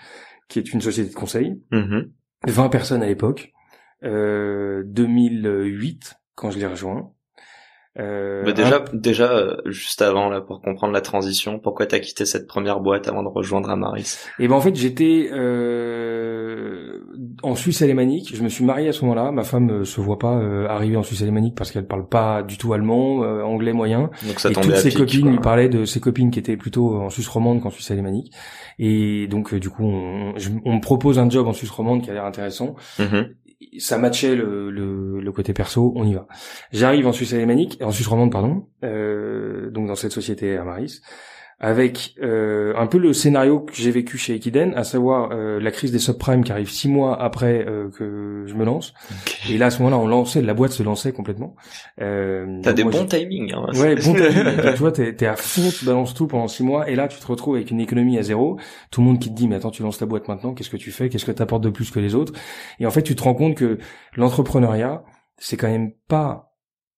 [0.49, 2.11] qui est une société de conseil, Mhm.
[2.47, 3.53] 20 personnes à l'époque,
[4.05, 7.13] euh, 2008 quand je l'ai rejoint.
[7.99, 12.25] Euh, bah déjà, déjà, euh, juste avant là, pour comprendre la transition, pourquoi t'as quitté
[12.25, 14.17] cette première boîte avant de rejoindre Amaris?
[14.39, 17.01] Et eh ben en fait, j'étais euh,
[17.43, 18.35] en Suisse alémanique.
[18.35, 19.31] Je me suis marié à ce moment-là.
[19.31, 22.57] Ma femme euh, se voit pas arriver en Suisse alémanique parce qu'elle parle pas du
[22.57, 24.11] tout allemand, anglais moyen.
[24.27, 27.11] Donc ça et toutes ses copines lui parlaient de ses copines qui étaient plutôt en
[27.11, 28.33] Suisse romande qu'en Suisse alémanique.
[28.79, 32.15] Et donc du coup, on, on, me propose un job en Suisse romande qui a
[32.15, 32.75] l'air intéressant.
[32.99, 33.27] Mm-hmm
[33.79, 36.27] ça matchait le, le, le, côté perso, on y va.
[36.73, 41.01] J'arrive en Suisse alémanique, en Suisse romande pardon, euh, donc dans cette société à Maris,
[41.63, 45.71] avec euh, un peu le scénario que j'ai vécu chez Equiden, à savoir euh, la
[45.71, 48.93] crise des subprimes qui arrive six mois après euh, que je me lance.
[49.49, 51.55] Et là, à ce moment-là, on lançait, la boîte se lançait complètement.
[52.01, 53.55] Euh, T'as des bons timings.
[53.55, 54.73] Hein, ouais, bon timing.
[54.73, 57.21] tu vois, t'es, es à fond, tu balances tout pendant six mois, et là, tu
[57.21, 58.59] te retrouves avec une économie à zéro.
[58.91, 60.77] Tout le monde qui te dit, mais attends, tu lances ta boîte maintenant, qu'est-ce que
[60.77, 62.33] tu fais, qu'est-ce que t'apportes de plus que les autres?
[62.81, 63.79] Et en fait, tu te rends compte que
[64.17, 65.05] l'entrepreneuriat,
[65.39, 66.52] c'est quand même pas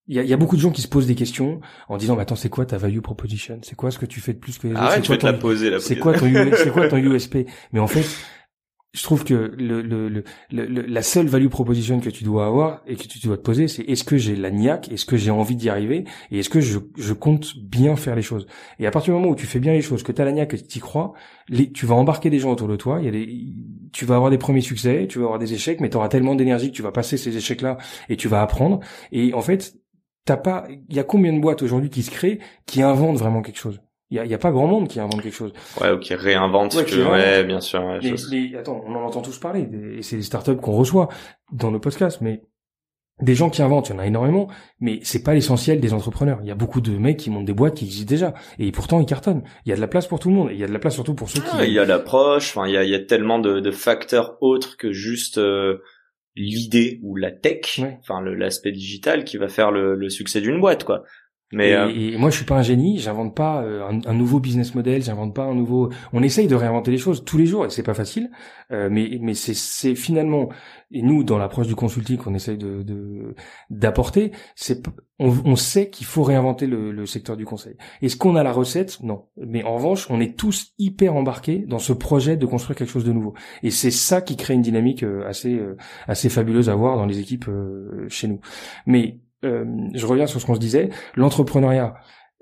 [0.07, 2.17] il y a, y a, beaucoup de gens qui se posent des questions en disant,
[2.17, 3.59] mais attends, c'est quoi ta value proposition?
[3.63, 5.03] C'est quoi ce que tu fais de plus que les autres?
[5.03, 7.39] C'est quoi, poser, c'est quoi ton c'est quoi ton USP
[7.73, 8.05] Mais en fait,
[8.95, 12.95] je trouve que le, le, le, la seule value proposition que tu dois avoir et
[12.95, 15.57] que tu dois te poser, c'est est-ce que j'ai la niaque, est-ce que j'ai envie
[15.57, 16.05] d'y arriver?
[16.31, 18.47] Et est-ce que je, je compte bien faire les choses?
[18.79, 20.31] Et à partir du moment où tu fais bien les choses, que tu as la
[20.31, 21.13] niaque et que tu y crois,
[21.49, 22.99] les, tu vas embarquer des gens autour de toi.
[23.01, 23.47] Il y a des,
[23.93, 26.37] tu vas avoir des premiers succès, tu vas avoir des échecs, mais tu auras tellement
[26.37, 28.79] d'énergie que tu vas passer ces échecs-là et tu vas apprendre.
[29.11, 29.75] Et en fait,
[30.25, 33.43] t'as pas, il y a combien de boîtes aujourd'hui qui se créent, qui inventent vraiment
[33.43, 33.81] quelque chose?
[34.11, 35.53] Il y a, y a, pas grand monde qui invente quelque chose.
[35.81, 36.75] Ouais, ou qui réinvente.
[36.75, 37.83] Ouais, ouais bien sûr.
[37.83, 41.09] Ouais, mais, attends, on en entend tous parler, et c'est des startups qu'on reçoit
[41.53, 42.43] dans nos podcasts, mais
[43.23, 44.49] des gens qui inventent, il y en a énormément,
[44.81, 46.41] mais c'est pas l'essentiel des entrepreneurs.
[46.43, 49.01] Il y a beaucoup de mecs qui montent des boîtes qui existent déjà, et pourtant
[49.01, 49.45] ils cartonnent.
[49.65, 50.73] Il y a de la place pour tout le monde, et il y a de
[50.73, 51.69] la place surtout pour ceux ah, qui.
[51.69, 54.37] Il y a l'approche, enfin il y a, il y a tellement de, de facteurs
[54.41, 55.81] autres que juste euh,
[56.37, 60.85] l'idée ou la tech, enfin l'aspect digital qui va faire le, le succès d'une boîte,
[60.85, 61.05] quoi.
[61.55, 62.99] Mais et, euh, et, moi, je suis pas un génie.
[62.99, 65.03] J'invente pas euh, un, un, nouveau business model.
[65.03, 65.91] J'invente pas un nouveau.
[66.13, 68.31] On essaye de réinventer les choses tous les jours et c'est pas facile.
[68.73, 70.49] Euh, mais mais c'est c'est finalement
[70.91, 73.35] et nous dans l'approche du consulting qu'on essaye de
[73.71, 74.83] d'apporter, c'est
[75.19, 77.77] on, on, sait qu'il faut réinventer le, le, secteur du conseil.
[78.03, 79.01] Est-ce qu'on a la recette?
[79.03, 79.27] Non.
[79.37, 83.05] Mais en revanche, on est tous hyper embarqués dans ce projet de construire quelque chose
[83.05, 83.35] de nouveau.
[83.63, 85.61] Et c'est ça qui crée une dynamique assez
[86.09, 87.49] assez fabuleuse à voir dans les équipes
[88.09, 88.41] chez nous.
[88.87, 91.95] Mais euh, je reviens sur ce qu'on se disait, l'entrepreneuriat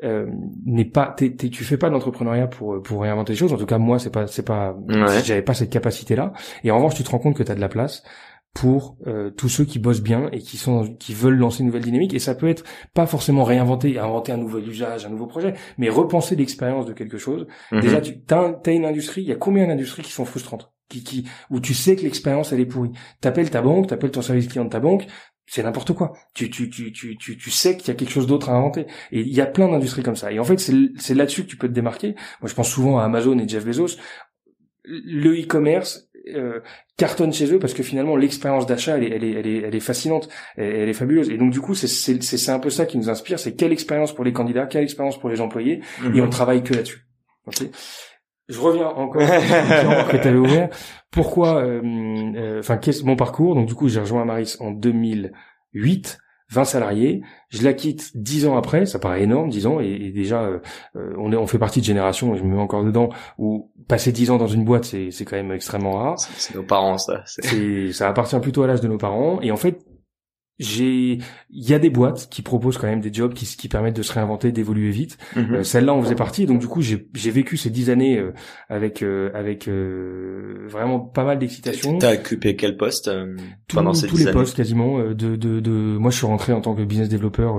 [0.04, 0.26] euh,
[0.64, 3.52] n'est pas, tu fais pas d'entrepreneuriat pour pour réinventer les choses.
[3.52, 4.76] En tout cas, moi, c'est pas, c'est pas,
[5.24, 6.32] j'avais pas cette capacité-là.
[6.64, 8.02] Et en revanche, tu te rends compte que tu as de la place
[8.54, 11.84] pour euh, tous ceux qui bossent bien et qui sont qui veulent lancer une nouvelle
[11.84, 15.54] dynamique et ça peut être pas forcément réinventer inventer un nouvel usage un nouveau projet
[15.78, 17.80] mais repenser l'expérience de quelque chose mhm.
[17.80, 21.02] déjà tu as, as, une industrie il y a combien d'industries qui sont frustrantes qui,
[21.02, 22.92] qui où tu sais que l'expérience elle est pourrie?
[23.22, 25.06] T'appelles ta banque t'appelles ton service client de ta banque
[25.46, 26.12] c'est n'importe quoi.
[26.35, 28.87] Tu, tu, tu, tu, tu, tu sais qu'il y a quelque chose d'autre à inventer.
[29.11, 30.33] Et il y a plein d'industries comme ça.
[30.33, 32.14] Et en fait, c'est là-dessus que tu peux te démarquer.
[32.40, 33.98] Moi, je pense souvent à Amazon et Jeff Bezos.
[34.85, 36.61] Le e-commerce euh,
[36.96, 39.74] cartonne chez eux parce que finalement l'expérience d'achat elle est, elle est, elle est, elle
[39.74, 41.31] est fascinante, elle, est fabuleuse.
[41.31, 43.38] Et donc du coup, c'est c'est un peu ça qui nous inspire.
[43.38, 45.83] C'est quelle expérience pour les candidats, quelle expérience pour les employés.
[46.14, 47.07] Et on travaille que là-dessus.
[48.52, 50.68] Je reviens encore que tu avais ouvert.
[51.10, 51.80] Pourquoi euh,
[52.36, 53.54] euh, Enfin, qu'est-ce mon parcours?
[53.54, 56.18] Donc du coup, j'ai rejoint Maris en 2008.
[56.50, 60.42] 20 salariés, je la quitte 10 ans après, ça paraît énorme, 10 ans, et, déjà
[60.42, 60.58] euh,
[61.16, 64.12] on est on fait partie de génération, et je me mets encore dedans, où passer
[64.12, 66.18] 10 ans dans une boîte, c'est c'est quand même extrêmement rare.
[66.18, 67.22] C'est nos parents ça.
[67.24, 69.78] C'est ça appartient plutôt à l'âge de nos parents, et en fait
[70.62, 71.18] j'ai
[71.51, 74.03] il y a des boîtes qui proposent quand même des jobs qui, qui permettent de
[74.03, 75.18] se réinventer d'évoluer vite.
[75.37, 75.55] Mhm.
[75.55, 76.46] euh, celle-là on faisait partie.
[76.46, 78.33] Donc du coup j'ai j'ai vécu ces dix années euh,
[78.68, 81.98] avec euh, avec vraiment pas mal d'excitation.
[81.98, 83.11] T'as occupé quel poste
[83.68, 86.75] pendant ces tous les postes quasiment de, de de moi je suis rentré en tant
[86.75, 87.57] que business développeur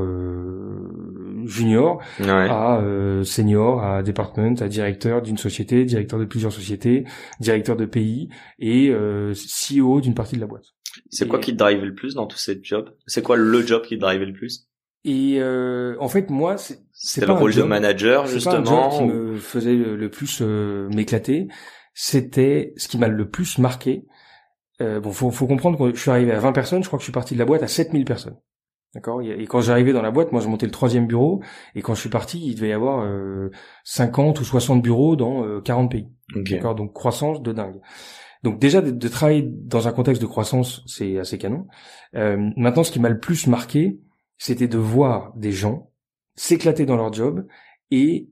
[1.45, 2.81] junior à
[3.23, 7.05] senior à department à directeur d'une société directeur de plusieurs sociétés
[7.39, 8.91] directeur de pays et
[9.33, 10.73] CEO d'une partie de la boîte
[11.09, 12.89] c'est quoi qui te drive le plus dans tous ces jobs?
[13.07, 14.67] C'est quoi le job qui te drive le plus?
[15.05, 18.63] Et euh, en fait, moi, c'est c'est le rôle de manager justement.
[18.63, 21.47] Pas un job qui me faisait le, plus euh, m'éclater.
[21.93, 24.05] C'était ce qui m'a le plus marqué.
[24.81, 26.83] Euh, bon, faut, faut comprendre que je suis arrivé à 20 personnes.
[26.83, 28.37] Je crois que je suis parti de la boîte à 7000 personnes.
[28.95, 29.21] D'accord?
[29.21, 31.41] Et quand j'arrivais dans la boîte, moi, je montais le troisième bureau.
[31.75, 33.07] Et quand je suis parti, il devait y avoir
[33.83, 36.09] 50 ou 60 bureaux dans 40 pays.
[36.35, 36.75] D'accord?
[36.75, 37.81] Donc croissance de dingue.
[38.43, 41.67] Donc déjà de, travailler dans un contexte de croissance, c'est assez canon.
[42.15, 43.99] Euh, maintenant, ce qui m'a le plus marqué,
[44.37, 45.91] c'était de voir des gens
[46.35, 47.47] s'éclater dans leur job
[47.89, 48.29] et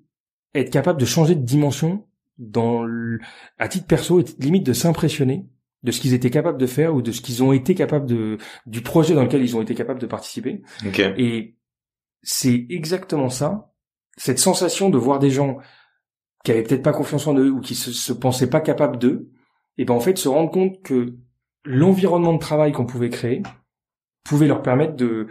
[0.54, 3.20] être capable de changer de dimension dans le,
[3.58, 5.46] à titre perso et limite de s'impressionner
[5.84, 8.38] de ce qu'ils étaient capables de faire ou de ce qu'ils ont été capables de
[8.66, 10.62] du projet dans lequel ils ont été capables de participer.
[10.88, 11.14] Okay.
[11.18, 11.58] Et
[12.22, 13.72] c'est exactement ça.
[14.18, 15.58] Cette sensation de voir des gens
[16.44, 19.32] qui avaient peut-être pas confiance en eux ou qui se, se pensaient pas capables d'eux,
[19.82, 21.16] et ben en fait se rendre compte que
[21.66, 23.42] l'environnement de travail qu'on pouvait créer
[24.24, 25.26] pouvait leur permettre de,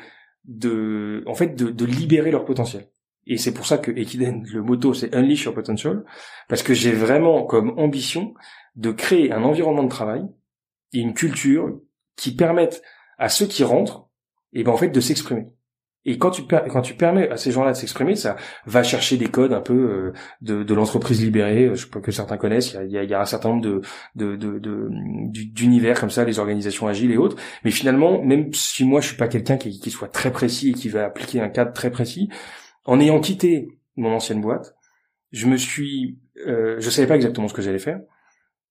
[0.44, 2.90] de, en fait, de, libérer leur potentiel.
[3.28, 6.04] Et c'est pour ça que Ekiden, le motto, c'est Unleash Your Potential,
[6.48, 8.34] parce que j'ai vraiment comme ambition
[8.74, 10.26] de créer un environnement de travail
[10.92, 11.80] et une culture
[12.16, 12.82] qui permettent
[13.18, 14.08] à ceux qui rentrent,
[14.52, 15.46] et ben en fait, de s'exprimer.
[16.06, 19.26] Et quand tu, quand tu permets à ces gens-là de s'exprimer, ça va chercher des
[19.26, 22.74] codes un peu euh, de, de l'entreprise libérée, euh, je sais que certains connaissent.
[22.86, 23.82] Il y a, il y a un certain nombre de,
[24.14, 24.88] de, de,
[25.30, 27.36] d'univers comme ça, les organisations agiles et autres.
[27.64, 30.72] Mais finalement, même si moi je suis pas quelqu'un qui, qui soit très précis et
[30.72, 32.30] qui va appliquer un cadre très précis,
[32.86, 34.74] en ayant quitté mon ancienne boîte,
[35.32, 38.00] je me suis, euh, je savais pas exactement ce que j'allais faire.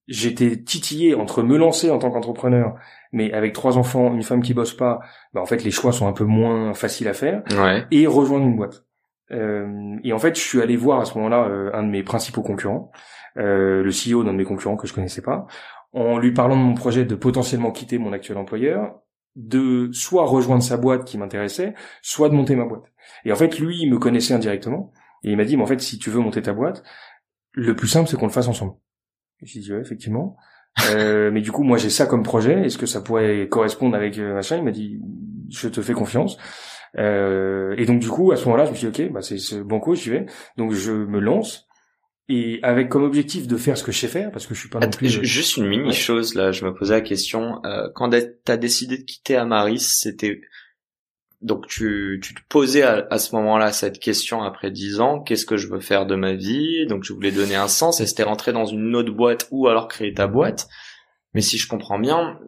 [0.09, 2.75] J'étais titillé entre me lancer en tant qu'entrepreneur
[3.11, 4.99] mais avec trois enfants, une femme qui bosse pas,
[5.33, 7.43] bah en fait les choix sont un peu moins faciles à faire.
[7.51, 7.85] Ouais.
[7.91, 8.85] Et rejoindre une boîte.
[9.31, 12.03] Euh, et en fait, je suis allé voir à ce moment-là euh, un de mes
[12.03, 12.91] principaux concurrents,
[13.37, 15.45] euh, le CEO d'un de mes concurrents que je connaissais pas,
[15.93, 18.99] en lui parlant de mon projet de potentiellement quitter mon actuel employeur,
[19.35, 22.85] de soit rejoindre sa boîte qui m'intéressait, soit de monter ma boîte.
[23.25, 24.91] Et en fait, lui, il me connaissait indirectement,
[25.23, 26.83] et il m'a dit, mais en fait, si tu veux monter ta boîte,
[27.51, 28.73] le plus simple, c'est qu'on le fasse ensemble.
[29.41, 30.37] J'ai dit, ouais, effectivement.
[30.91, 32.65] Euh, mais du coup, moi, j'ai ça comme projet.
[32.65, 34.57] Est-ce que ça pourrait correspondre avec euh, machin?
[34.57, 34.99] Il m'a dit,
[35.49, 36.37] je te fais confiance.
[36.97, 39.37] Euh, et donc, du coup, à ce moment-là, je me suis dit, ok, bah, c'est
[39.37, 40.25] ce banco, j'y vais.
[40.57, 41.67] Donc, je me lance.
[42.31, 44.69] Et avec comme objectif de faire ce que je sais faire, parce que je suis
[44.69, 45.09] pas non plus...
[45.23, 47.59] Juste une mini chose, là, je me posais la question.
[47.65, 48.11] Euh, quand
[48.45, 50.41] t'as décidé de quitter Amaris, c'était
[51.41, 55.45] donc tu, tu te posais à, à ce moment-là cette question après dix ans, qu'est-ce
[55.45, 56.85] que je veux faire de ma vie?
[56.87, 59.87] Donc je voulais donner un sens et c'était rentrer dans une autre boîte ou alors
[59.87, 60.67] créer ta boîte.
[61.33, 62.39] Mais si je comprends bien,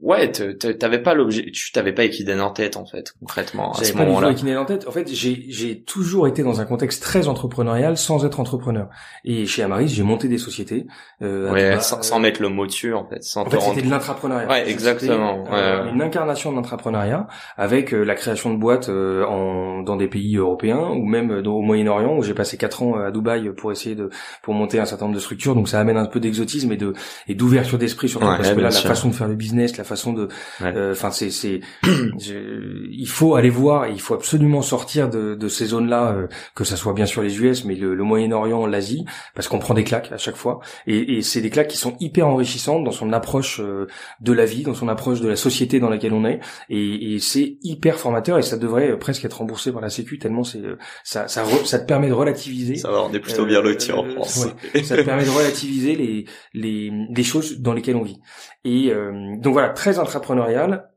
[0.00, 3.92] ouais, t'avais pas l'objet, tu t'avais pas Equiden en tête en fait, concrètement à ce
[3.94, 4.30] moment-là.
[4.30, 4.86] Equiden en tête.
[4.88, 8.88] En fait, j'ai toujours été dans un contexte très entrepreneurial sans être entrepreneur.
[9.24, 10.86] Et chez Amaris, j'ai monté des sociétés.
[11.22, 13.22] Euh, ouais, sans, sans, mettre le mot dessus en fait.
[13.22, 14.48] Sans en fait, c'était de l'intrapreneuriat.
[14.48, 15.44] Ouais, exactement.
[15.52, 15.90] Euh, ouais.
[15.92, 20.36] Une incarnation de l'entrepreneuriat avec euh, la création de boîtes euh, en dans des pays
[20.36, 24.10] européens ou même au Moyen-Orient où j'ai passé quatre ans à Dubaï pour essayer de
[24.42, 25.54] pour monter un certain nombre de structures.
[25.54, 26.92] Donc ça amène un peu d'exotisme et de
[27.28, 30.12] et d'ouverture d'esprit surtout parce que là, la façon de faire le business, la façon
[30.12, 30.28] de,
[30.62, 35.66] euh, enfin c'est c'est, il faut aller voir, il faut absolument sortir de, de ces
[35.66, 39.58] zones-là, euh, que ça soit bien sûr les US, mais le, Moyen-Orient, l'Asie, parce qu'on
[39.58, 42.82] prend des claques à chaque fois, et, et c'est des claques qui sont hyper enrichissantes
[42.84, 43.86] dans son approche euh,
[44.20, 47.18] de la vie, dans son approche de la société dans laquelle on est, et, et
[47.18, 50.62] c'est hyper formateur et ça devrait presque être remboursé par la Sécu tellement c'est
[51.04, 52.76] ça ça, ça te permet de relativiser.
[52.76, 54.46] Ça va, on est plutôt bien lotis en France.
[54.82, 56.24] ça te permet de relativiser les
[56.54, 58.20] les les choses dans lesquelles on vit.
[58.64, 58.92] Et
[59.38, 60.90] donc voilà, très intrapreneurial,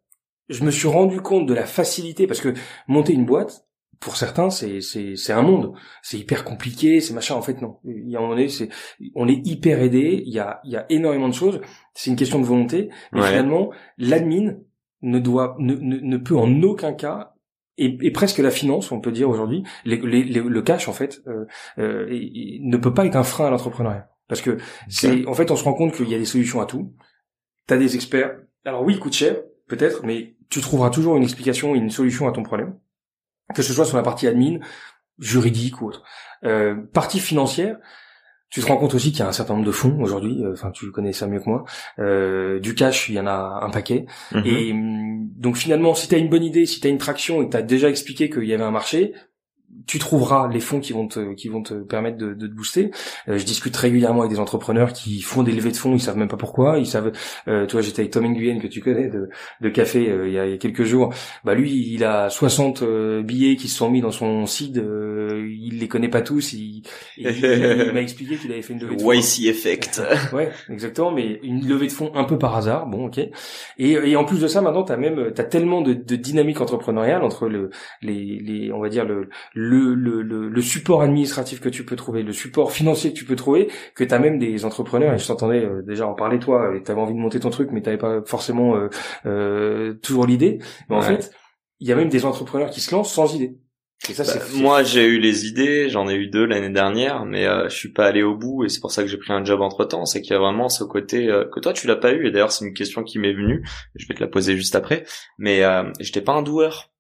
[0.49, 2.54] je me suis rendu compte de la facilité parce que
[2.88, 3.65] monter une boîte,
[4.04, 5.73] pour certains, c'est c'est c'est un monde.
[6.02, 7.36] C'est hyper compliqué, c'est machin.
[7.36, 7.78] En fait, non.
[7.86, 8.69] Il y a un moment donné, c'est
[9.15, 10.21] on est hyper aidé.
[10.26, 11.62] Il y a il y a énormément de choses.
[11.93, 12.89] C'est une question de volonté.
[13.13, 14.56] Mais finalement, l'admin
[15.02, 17.34] ne doit ne, ne, peut en aucun cas
[17.78, 21.45] et, presque la finance, on peut dire aujourd'hui, le cash en fait, euh,
[21.80, 22.08] euh,
[22.62, 24.10] ne peut pas être un frein à l'entrepreneuriat.
[24.28, 24.58] Parce que
[24.89, 26.93] c'est, en fait, on se rend compte qu'il y a des solutions à tout.
[27.67, 31.76] T'as des experts, alors oui, il coûte cher, peut-être, mais tu trouveras toujours une explication
[31.76, 32.78] et une solution à ton problème,
[33.56, 34.60] que ce soit sur la partie admin,
[35.19, 36.04] juridique ou autre.
[36.43, 37.78] Euh, partie financière,
[38.49, 40.54] tu te rends compte aussi qu'il y a un certain nombre de fonds aujourd'hui, euh,
[40.54, 41.65] enfin tu connais ça mieux que moi,
[41.97, 44.06] euh, du cash, il y en a un paquet.
[44.32, 44.43] Mhm.
[44.45, 47.41] Et hum, donc finalement, si tu as une bonne idée, si tu as une traction
[47.41, 49.13] et que tu as déjà expliqué qu'il y avait un marché,
[49.86, 52.91] tu trouveras les fonds qui vont te qui vont te permettre de, de te booster.
[53.27, 56.17] Euh, je discute régulièrement avec des entrepreneurs qui font des levées de fonds, ils savent
[56.17, 57.12] même pas pourquoi, ils savent.
[57.47, 59.29] Euh, tu vois, j'étais avec Tom Nguyen que tu connais de,
[59.62, 61.13] de café euh, il, y a, il, y a, quelques jours.
[61.43, 64.77] Bah lui, il a 60 euh, billets qui se sont mis dans son seed.
[64.77, 66.53] il les connaît pas tous.
[66.53, 66.83] Il,
[67.17, 69.12] il, m'a expliqué qu'il avait fait une levée de fonds.
[69.12, 70.01] YC effect.
[70.33, 71.12] ouais, exactement.
[71.12, 72.88] Mais une levée de fonds un peu par hasard.
[72.88, 73.17] Bon, ok.
[73.17, 73.31] Et,
[73.91, 77.47] et en plus de ça, maintenant, t'as même t'as tellement de, de dynamique entrepreneuriale entre
[77.47, 77.69] le
[78.01, 82.23] les les on va dire le le, le, le, support administratif que tu peux trouver,
[82.23, 85.28] le support financier que tu peux trouver, que tu as même des entrepreneurs, et je
[85.28, 87.82] t'entendais euh, déjà en parler toi, et tu avais envie de monter ton truc, mais
[87.82, 88.89] tu pas forcément euh,
[89.26, 90.60] euh, toujours l'idée.
[90.89, 91.32] Mais en fait,
[91.80, 93.58] il y a même des entrepreneurs qui se lancent sans idée.
[94.10, 97.45] Et ça, bah, moi, j'ai eu les idées, j'en ai eu deux l'année dernière, mais
[97.69, 99.62] je suis pas allé au bout, et c'est pour ça que j'ai pris un job
[99.62, 100.06] entre temps.
[100.06, 102.52] C'est qu'il y a vraiment ce côté que toi, tu l'as pas eu, et d'ailleurs,
[102.52, 103.63] c'est une question qui m'est venue.
[103.95, 105.06] Je vais te la poser juste après,
[105.38, 106.92] mais euh, j'étais pas un doueur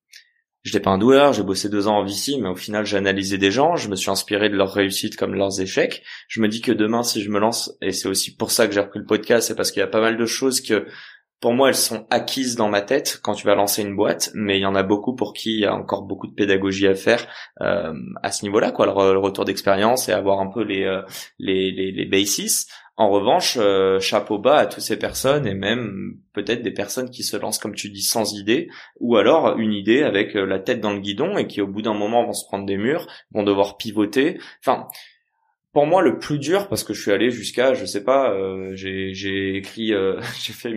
[0.63, 3.37] j'étais pas un doueur, j'ai bossé deux ans en VC, mais au final j'ai analysé
[3.37, 6.03] des gens, je me suis inspiré de leurs réussites comme leurs échecs.
[6.27, 8.73] Je me dis que demain si je me lance, et c'est aussi pour ça que
[8.73, 10.85] j'ai repris le podcast, c'est parce qu'il y a pas mal de choses que
[11.43, 14.57] pour moi, elles sont acquises dans ma tête quand tu vas lancer une boîte, mais
[14.57, 16.95] il y en a beaucoup pour qui il y a encore beaucoup de pédagogie à
[16.95, 17.27] faire
[17.59, 21.01] euh, à ce niveau-là, quoi, le, retour d'expérience et avoir un peu les euh,
[21.39, 22.05] les, les, les.
[22.95, 27.23] En revanche, euh, chapeau bas à toutes ces personnes et même peut-être des personnes qui
[27.23, 30.93] se lancent, comme tu dis, sans idée, ou alors une idée avec la tête dans
[30.93, 33.77] le guidon et qui au bout d'un moment vont se prendre des murs, vont devoir
[33.77, 34.37] pivoter.
[34.59, 34.87] Enfin,
[35.73, 38.71] pour moi le plus dur parce que je suis allé jusqu'à je sais pas euh,
[38.75, 40.73] j'ai écrit euh, j'ai fait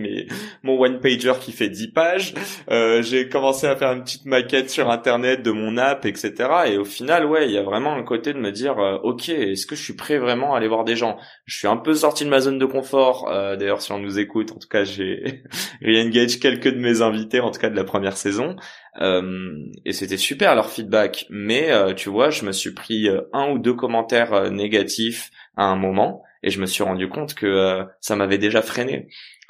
[0.63, 2.33] mon one pager qui fait 10 pages
[2.71, 6.77] euh, j'ai commencé à faire une petite maquette sur internet de mon app etc et
[6.77, 9.67] au final ouais il y a vraiment un côté de me dire euh, ok est-ce
[9.67, 11.17] que je suis prêt vraiment à aller voir des gens?
[11.47, 14.19] Je suis un peu sorti de ma zone de confort euh, d'ailleurs si on nous
[14.19, 15.43] écoute en tout cas j'ai
[15.81, 18.57] re-engage quelques de mes invités en tout cas de la première saison
[18.99, 21.27] euh, et c'était super leur feedback.
[21.29, 25.75] Mais euh, tu vois, je me suis pris un ou deux commentaires négatifs à un
[25.75, 29.07] moment et je me suis rendu compte que ça m'avait déjà freiné.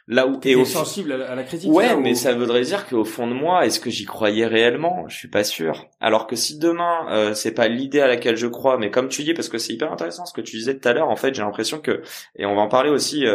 [0.07, 1.69] Là où et au sensible à la critique.
[1.69, 5.05] Ouais, mais ça voudrait dire qu'au fond de moi, est-ce que j'y croyais réellement?
[5.09, 5.87] Je suis pas sûr.
[5.99, 9.23] Alors que si demain, euh, c'est pas l'idée à laquelle je crois, mais comme tu
[9.23, 11.09] dis, parce que c'est hyper intéressant ce que tu disais tout à l'heure.
[11.09, 12.01] En fait, j'ai l'impression que,
[12.37, 13.25] et on va en parler aussi.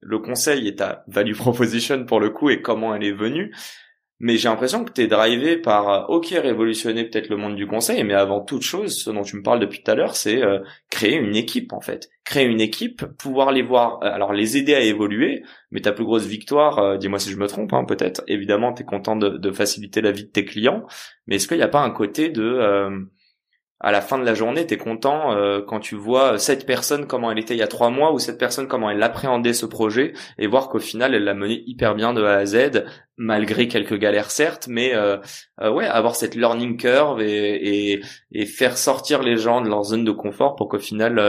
[0.00, 3.52] le conseil est ta value proposition pour le coup et comment elle est venue
[4.20, 7.66] mais j'ai l'impression que tu es drivé par euh, ok révolutionner peut-être le monde du
[7.66, 10.42] conseil mais avant toute chose ce dont tu me parles depuis tout à l'heure c'est
[10.42, 12.08] euh, créer une équipe en fait.
[12.24, 16.04] Créer une équipe pouvoir les voir euh, alors les aider à évoluer mais ta plus
[16.04, 19.52] grosse victoire dis-moi si je me trompe hein, peut-être évidemment tu es content de, de,
[19.52, 20.84] faciliter la vie de tes clients
[21.26, 23.08] mais est-ce qu'il n'y a pas un côté de
[23.80, 27.06] à la fin de la journée, tu es content euh, quand tu vois cette personne
[27.06, 29.66] comment elle était il y a trois mois ou cette personne comment elle appréhendait ce
[29.66, 32.84] projet et voir qu'au final elle l'a mené hyper bien de A à Z
[33.16, 35.18] malgré quelques galères certes, mais euh,
[35.60, 38.00] euh, ouais avoir cette learning curve et, et,
[38.32, 41.20] et, faire sortir les gens de leur zone de confort pour qu'au final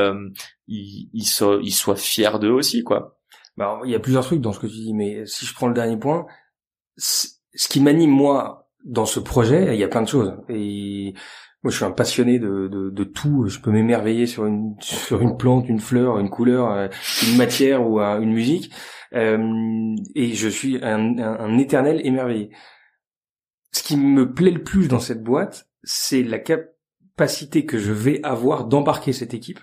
[0.67, 3.17] ils, ils, soient, ils soient fiers d'eux aussi quoi.
[3.57, 5.67] Bah, il y a plusieurs trucs dans ce que tu dis, mais si je prends
[5.67, 6.25] le dernier point,
[6.97, 11.13] ce qui m'anime moi dans ce projet, il y a plein de choses et
[11.62, 13.48] moi, je suis un passionné de, de, de tout.
[13.48, 16.88] Je peux m'émerveiller sur une sur une plante, une fleur, une couleur, euh,
[17.28, 18.72] une matière ou une musique.
[19.13, 22.52] Euh, et je suis un, un, éternel émerveillé.
[23.72, 28.22] Ce qui me plaît le plus dans cette boîte, c'est la capacité que je vais
[28.24, 29.60] avoir d'embarquer cette équipe,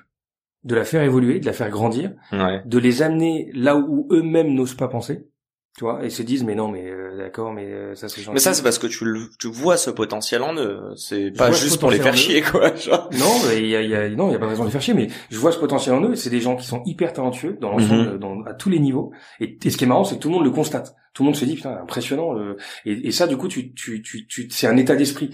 [0.64, 4.74] de la faire évoluer, de la faire grandir, de les amener là où eux-mêmes n'osent
[4.76, 5.28] pas penser
[5.76, 8.38] tu vois et se disent mais non mais euh, d'accord mais euh, ça c'est mais
[8.38, 10.94] ça c'est parce que tu le, tu vois ce potentiel en eux.
[10.96, 13.10] C'est pas juste pour les faire chier quoi genre.
[13.12, 14.80] non il y a, y a non il y a pas raison de les faire
[14.80, 17.58] chier mais je vois ce potentiel en eux c'est des gens qui sont hyper talentueux
[17.60, 18.18] dans l'ensemble mhm.
[18.18, 19.12] dans, à tous les niveaux.
[19.38, 20.96] Et, ce qui est marrant c'est que tout le monde le constate.
[21.12, 22.56] Tout le monde se dit putain impressionnant le...
[22.86, 25.30] et, et ça du coup tu tu tu, tu c'est un état d'esprit.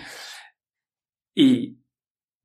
[1.37, 1.76] Et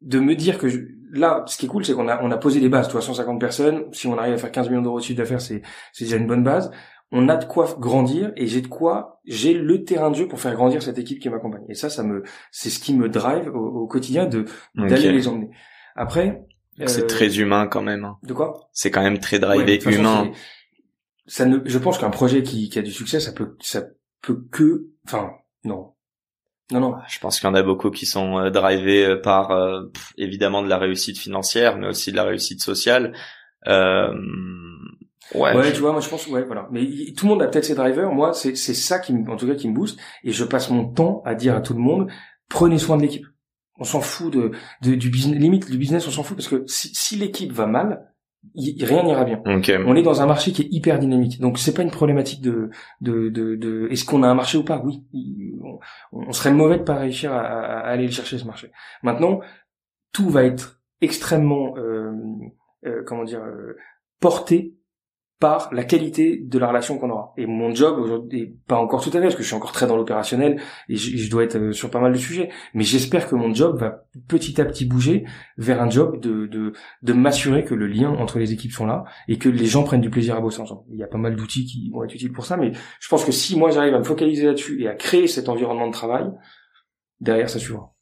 [0.01, 0.67] de me dire que
[1.11, 2.87] là, ce qui est cool, c'est qu'on a, on a posé les bases.
[2.87, 5.63] Toi, 150 personnes, si on arrive à faire 15 millions d'euros de chiffre d'affaires, c'est,
[5.91, 6.71] c'est déjà une bonne base
[7.11, 10.39] on a de quoi grandir et j'ai de quoi, j'ai le terrain de jeu pour
[10.39, 11.63] faire grandir cette équipe qui m'accompagne.
[11.69, 15.49] Et ça, ça me, c'est ce qui me drive au, quotidien de d'aller les emmener.
[15.95, 16.45] Après,
[16.85, 18.03] c'est euh, très humain quand même.
[18.03, 18.17] Hein.
[18.23, 18.69] De quoi?
[18.73, 20.31] C'est quand même très drivé humain.
[21.25, 23.83] Ça ne, je pense qu'un projet qui, qui a du succès, ça peut, ça
[24.21, 25.31] peut que, enfin,
[25.65, 25.93] non,
[26.71, 26.95] non, non.
[27.09, 29.51] Je pense qu'il y en a beaucoup qui sont euh, drivés euh, par
[30.17, 33.13] évidemment de la réussite financière, mais aussi de la réussite sociale.
[33.67, 34.13] Euh,
[35.35, 36.67] Ouais, ouais tu vois, moi je pense, ouais, voilà.
[36.71, 36.85] Mais
[37.15, 38.11] tout le monde a peut-être ses drivers.
[38.11, 39.99] Moi, c'est c'est ça qui, en tout cas, qui me booste.
[40.23, 42.09] Et je passe mon temps à dire à tout le monde,
[42.49, 43.25] prenez soin de l'équipe.
[43.79, 46.63] On s'en fout de, de, du business, limite du business, on s'en fout parce que
[46.65, 48.11] si, si l'équipe va mal,
[48.55, 49.41] rien n'ira bien.
[49.45, 52.69] On est dans un marché qui est hyper dynamique, donc c'est pas une problématique de
[53.01, 53.87] de de, de...
[53.91, 54.81] est-ce qu'on a un marché ou pas?
[54.83, 55.03] Oui,
[56.11, 58.71] on, serait mauvais de pas réussir à, à, aller le chercher ce marché.
[59.03, 59.41] Maintenant,
[60.11, 62.11] tout va être extrêmement euh,
[62.85, 63.75] euh, comment dire euh,
[64.19, 64.75] porté
[65.39, 67.33] par la qualité de la relation qu'on aura.
[67.37, 69.85] Et mon job aujourd'hui, pas encore tout à fait, parce que je suis encore très
[69.85, 73.35] dans l'opérationnel et je, dois être euh, sur pas mal de sujets, mais j'espère que
[73.35, 75.25] mon job va petit à petit bouger
[75.57, 76.73] vers un job de, de,
[77.03, 80.01] de m'assurer que le lien entre les équipes sont là et que les gens prennent
[80.01, 80.83] du plaisir à bosser ensemble.
[80.89, 83.23] Il y a pas mal d'outils qui vont être utiles pour ça, mais je pense
[83.23, 86.25] que si moi j'arrive à me focaliser là-dessus et à créer cet environnement de travail,
[87.19, 87.93] derrière ça suivra.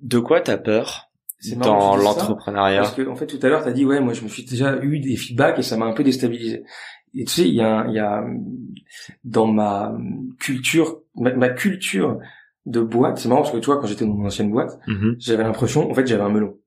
[0.00, 1.10] De quoi t'as peur?
[1.56, 4.22] Dans l'entrepreneuriat Parce que en fait tout à l'heure tu as dit ouais moi je
[4.22, 6.64] me suis déjà eu des feedbacks et ça m'a un peu déstabilisé.
[7.14, 8.24] Et tu sais il y a il y a
[9.24, 9.96] dans ma
[10.38, 12.18] culture ma, culture
[12.66, 15.16] de boîte c'est marrant parce que tu vois quand j'étais dans mon ancienne boîte mm-hmm.
[15.18, 16.58] j'avais l'impression en fait j'avais un melon.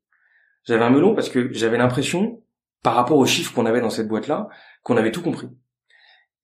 [0.65, 2.41] J'avais un melon parce que j'avais l'impression
[2.84, 4.49] par rapport aux chiffres qu'on avait dans cette boîte là
[4.84, 5.47] qu'on avait tout compris.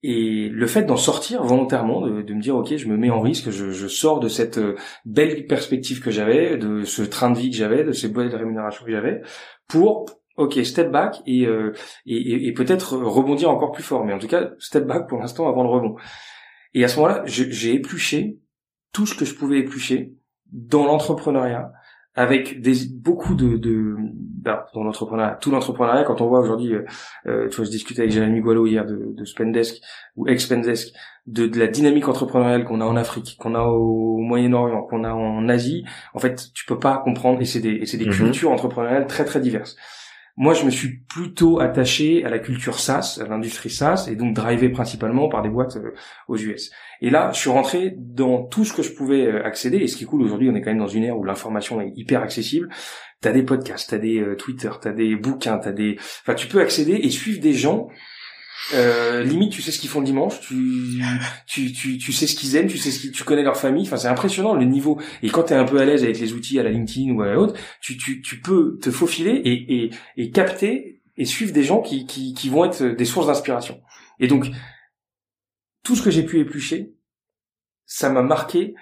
[0.02, 3.20] Et le fait d'en sortir volontairement, de, de, me dire ok, je me mets en
[3.20, 7.38] risque, je, je sors de cette euh, belle perspective que j'avais, de ce train de
[7.38, 9.22] vie que j'avais, de ces belles rémunérations que j'avais,
[9.68, 10.06] pour
[10.36, 11.72] ok, step back et, euh,
[12.04, 14.04] et, et, peut-être rebondir encore plus fort.
[14.04, 15.96] Mais en tout cas, step back pour l'instant avant le rebond.
[16.74, 18.38] Et à ce moment-là, j'ai épluché
[18.92, 20.14] tout ce que je pouvais éplucher
[20.52, 21.72] dans l'entrepreneuriat
[22.16, 26.84] avec des, beaucoup de, de ben, dans l'entrepreneuriat, tout l'entrepreneuriat, quand on voit aujourd'hui, euh,
[27.26, 29.82] euh tu vois, je discutais avec Jérémy Gualo hier de, de Spendesk
[30.16, 30.94] ou ex-Spendesk,
[31.26, 35.12] de, de la dynamique entrepreneuriale qu'on a en Afrique, qu'on a au Moyen-Orient, qu'on a
[35.12, 38.12] en Asie, en fait, tu peux pas comprendre, et c'est des, et c'est des mhm.
[38.12, 39.76] cultures entrepreneuriales très très diverses.
[40.38, 44.34] Moi, je me suis plutôt attaché à la culture SaaS, à l'industrie SaaS, et donc
[44.34, 45.94] drivé principalement par des boîtes euh,
[46.28, 46.70] aux US.
[47.00, 49.78] Et là, je suis rentré dans tout ce que je pouvais euh, accéder.
[49.78, 51.80] Et ce qui est cool aujourd'hui, on est quand même dans une ère où l'information
[51.80, 52.68] est hyper accessible.
[53.22, 56.60] T'as des podcasts, t'as des euh, Twitter, t'as des bouquins, t'as des, enfin, tu peux
[56.60, 57.88] accéder et suivre des gens
[58.74, 61.02] euh, limite, tu sais ce qu'ils font le dimanche, tu,
[61.46, 63.86] tu, tu, tu sais ce qu'ils aiment, tu sais ce qu'ils, tu connais leur famille.
[63.86, 65.00] Enfin, c'est impressionnant le niveau.
[65.22, 67.22] Et quand tu es un peu à l'aise avec les outils à la LinkedIn ou
[67.22, 71.64] à autre, tu, tu, tu peux te faufiler et, et, et capter et suivre des
[71.64, 73.80] gens qui, qui, qui vont être des sources d'inspiration.
[74.18, 74.46] Et donc,
[75.82, 76.94] tout ce que j'ai pu éplucher,
[77.84, 78.74] ça m'a marqué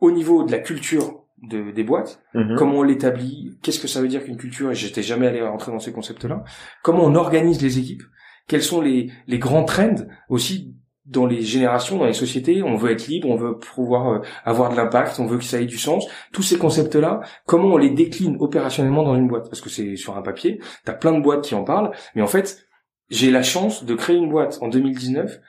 [0.00, 2.56] au niveau de la culture de, des boîtes, mhm.
[2.56, 5.72] comment on l'établit, qu'est-ce que ça veut dire qu'une culture, et j'étais jamais allé rentrer
[5.72, 6.44] dans ces concepts-là,
[6.82, 8.02] comment on organise les équipes,
[8.48, 10.74] quels sont les, les grands trends aussi
[11.04, 14.70] dans les générations, dans les sociétés, on veut être libre, on veut pouvoir euh, avoir
[14.70, 16.06] de l'impact, on veut que ça ait du sens.
[16.32, 19.48] Tous ces concepts-là, comment on les décline opérationnellement dans une boîte?
[19.48, 22.28] Parce que c'est sur un papier, t'as plein de boîtes qui en parlent, mais en
[22.28, 22.66] fait,
[23.10, 25.40] j'ai la chance de créer une boîte en 2019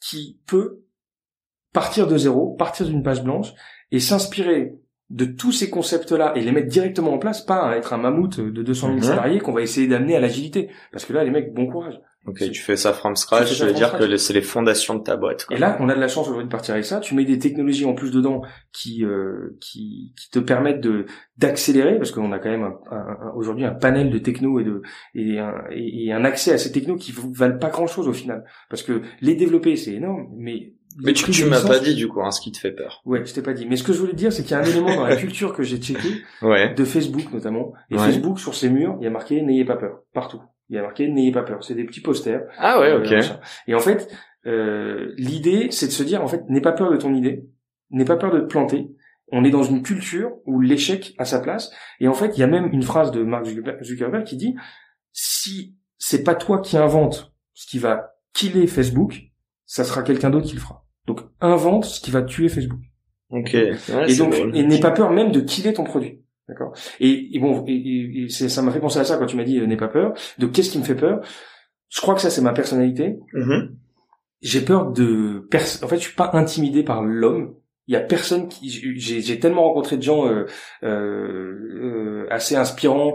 [0.00, 0.82] qui peut
[1.72, 3.52] partir de zéro, partir d'une page blanche
[3.92, 4.78] et s'inspirer
[5.10, 8.62] de tous ces concepts-là et les mettre directement en place, pas être un mammouth de
[8.62, 9.02] 200 000 mhm.
[9.04, 10.70] salariés qu'on va essayer d'amener à l'agilité.
[10.90, 12.00] Parce que là, les mecs, bon courage.
[12.26, 15.16] Ok, tu fais ça from scratch, ça veut dire que c'est les fondations de ta
[15.16, 15.46] boîte.
[15.50, 16.98] Et là, on a de la chance aujourd'hui de partir avec ça.
[16.98, 21.06] Tu mets des technologies en plus dedans qui euh, qui, qui te permettent de
[21.36, 22.72] d'accélérer, parce qu'on a quand même
[23.36, 24.82] aujourd'hui un panel de techno et de
[25.14, 28.44] et un, et un accès à ces technos qui valent pas grand chose au final,
[28.70, 32.22] parce que les développer c'est énorme, mais mais tu, tu m'as pas dit du coup
[32.22, 33.02] hein, ce qui te fait peur.
[33.04, 33.66] Ouais, je t'ai pas dit.
[33.66, 35.54] Mais ce que je voulais dire, c'est qu'il y a un élément dans la culture
[35.54, 36.08] que j'ai checké,
[36.42, 36.72] ouais.
[36.74, 37.72] de Facebook notamment.
[37.90, 40.40] Et Facebook sur ses murs, il y a marqué n'ayez pas peur partout.
[40.68, 41.62] Il y a marqué n'ayez pas peur.
[41.62, 42.42] C'est des petits posters.
[42.58, 43.12] Ah ouais, ok.
[43.68, 44.08] Et en fait,
[44.46, 47.46] euh, l'idée, c'est de se dire en fait, n'aie pas peur de ton idée,
[47.90, 48.88] n'aie pas peur de te planter.
[49.32, 51.72] On est dans une culture où l'échec a sa place.
[51.98, 53.44] Et en fait, il y a même une phrase de Mark
[53.82, 54.54] Zuckerberg qui dit
[55.12, 59.22] si c'est pas toi qui invente ce qui va killer Facebook,
[59.64, 60.86] ça sera quelqu'un d'autre qui le fera.
[61.06, 62.80] Donc invente ce qui va tuer Facebook.
[63.30, 63.54] Ok.
[63.54, 66.22] et donc, et n'aie pas peur même de killer ton produit.
[66.48, 66.74] D'accord.
[67.00, 69.76] Et, bon, et, ça m'a fait penser à ça quand tu m'as dit euh, n'aie
[69.76, 70.14] pas peur.
[70.38, 71.20] De qu'est-ce qui me fait peur?
[71.88, 73.18] Je crois que ça c'est ma personnalité.
[73.34, 73.70] Mm-hmm.
[74.42, 75.48] J'ai peur de.
[75.82, 77.54] En fait, je suis pas intimidé par l'homme.
[77.88, 78.68] Il y a personne qui.
[78.98, 80.46] J'ai tellement rencontré de gens euh,
[80.82, 83.14] euh, euh assez inspirants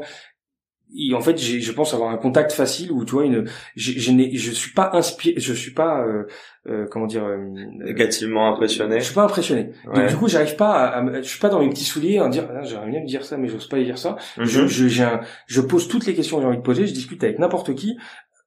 [0.94, 4.12] et en fait je pense avoir un contact facile où tu vois une je, je
[4.12, 6.24] n'ai je suis pas inspiré je suis pas euh,
[6.68, 7.38] euh, comment dire euh,
[7.80, 9.00] négativement impressionné.
[9.00, 9.72] je suis pas impressionné.
[9.86, 12.48] Donc du coup j'arrive pas à, je suis pas dans mes petits souliers à dire
[12.54, 14.18] ah, j'aimerais bien dire ça mais j'ose pas dire ça.
[14.38, 14.68] Je mhm.
[14.68, 15.06] je,
[15.48, 17.98] je pose toutes les questions que j'ai envie de poser je discute avec n'importe qui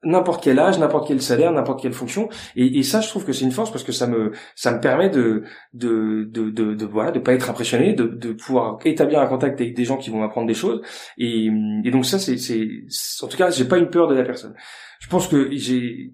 [0.05, 2.29] n'importe quel âge, n'importe quel salaire, n'importe quelle fonction.
[2.57, 4.81] Et, et, ça, je trouve que c'est une force parce que ça me ça me
[4.81, 9.21] permet de de de de, de voilà de pas être impressionné, de de pouvoir établir
[9.21, 10.83] un contact avec des gens qui vont m'apprendre des choses.
[11.19, 11.49] Et,
[11.85, 12.85] et donc ça, c'est c'est
[13.23, 14.55] en tout cas, j'ai pas une peur de la personne.
[15.01, 16.13] Je pense que j'ai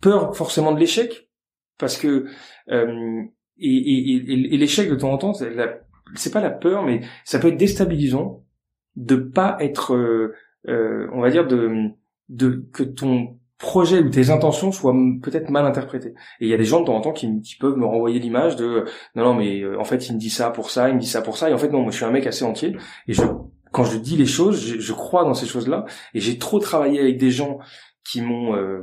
[0.00, 1.28] peur forcément de l'échec
[1.78, 2.26] parce que
[2.70, 3.22] euh,
[3.58, 5.32] et, et, et l'échec de temps en temps,
[6.14, 8.44] c'est pas la peur, mais ça peut être déstabilisant
[8.96, 10.34] de pas être, euh,
[10.68, 11.90] euh on va dire, de
[12.28, 16.14] de que ton projet ou tes intentions soient peut-être mal interprétées.
[16.40, 18.20] Et il y a des gens de temps en temps qui, qui peuvent me renvoyer
[18.20, 18.84] l'image de
[19.16, 21.08] non non mais euh, en fait il me dit ça pour ça, il me dit
[21.08, 22.76] ça pour ça et en fait non moi je suis un mec assez entier.
[23.08, 23.22] Et je
[23.72, 25.84] quand je dis les choses, je, je crois dans ces choses-là.
[26.14, 27.58] Et j'ai trop travaillé avec des gens
[28.04, 28.80] qui m'ont euh,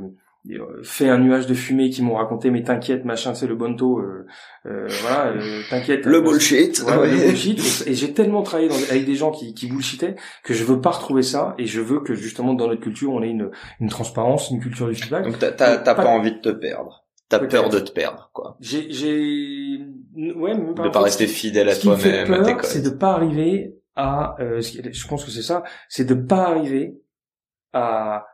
[0.82, 4.26] fait un nuage de fumée qui m'ont raconté mais t'inquiète machin c'est le bonto euh,
[4.66, 6.04] euh, voilà euh, t'inquiète.
[6.06, 6.84] Le bullshit.
[6.86, 7.84] Le bullshit.
[7.86, 10.90] Et, j'ai tellement travaillé dans, avec des gens qui, qui bullshitaient que je veux pas
[10.90, 14.50] retrouver ça et je veux que justement dans notre culture on ait une, une transparence
[14.50, 15.24] une culture du feedback.
[15.24, 17.06] Donc t'as t'as pas, pas envie de te perdre.
[17.28, 18.56] T'as peur de te perdre quoi.
[18.60, 19.80] J'ai j'ai
[20.34, 24.60] ouais même pas de pas rester fidèle à toi-même c'est de pas arriver à euh,
[24.60, 27.00] je pense que c'est ça c'est de pas arriver
[27.72, 28.26] à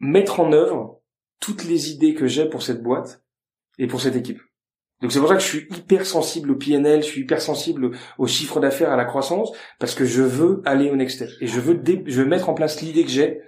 [0.00, 1.00] mettre en œuvre
[1.40, 3.22] toutes les idées que j'ai pour cette boîte
[3.78, 4.40] et pour cette équipe.
[5.00, 7.92] Donc c'est pour ça que je suis hyper sensible au PNL, je suis hyper sensible
[8.18, 11.46] au chiffre d'affaires, à la croissance, parce que je veux aller au next step et
[11.46, 13.40] je veux je veux mettre en place l'idée que j'ai.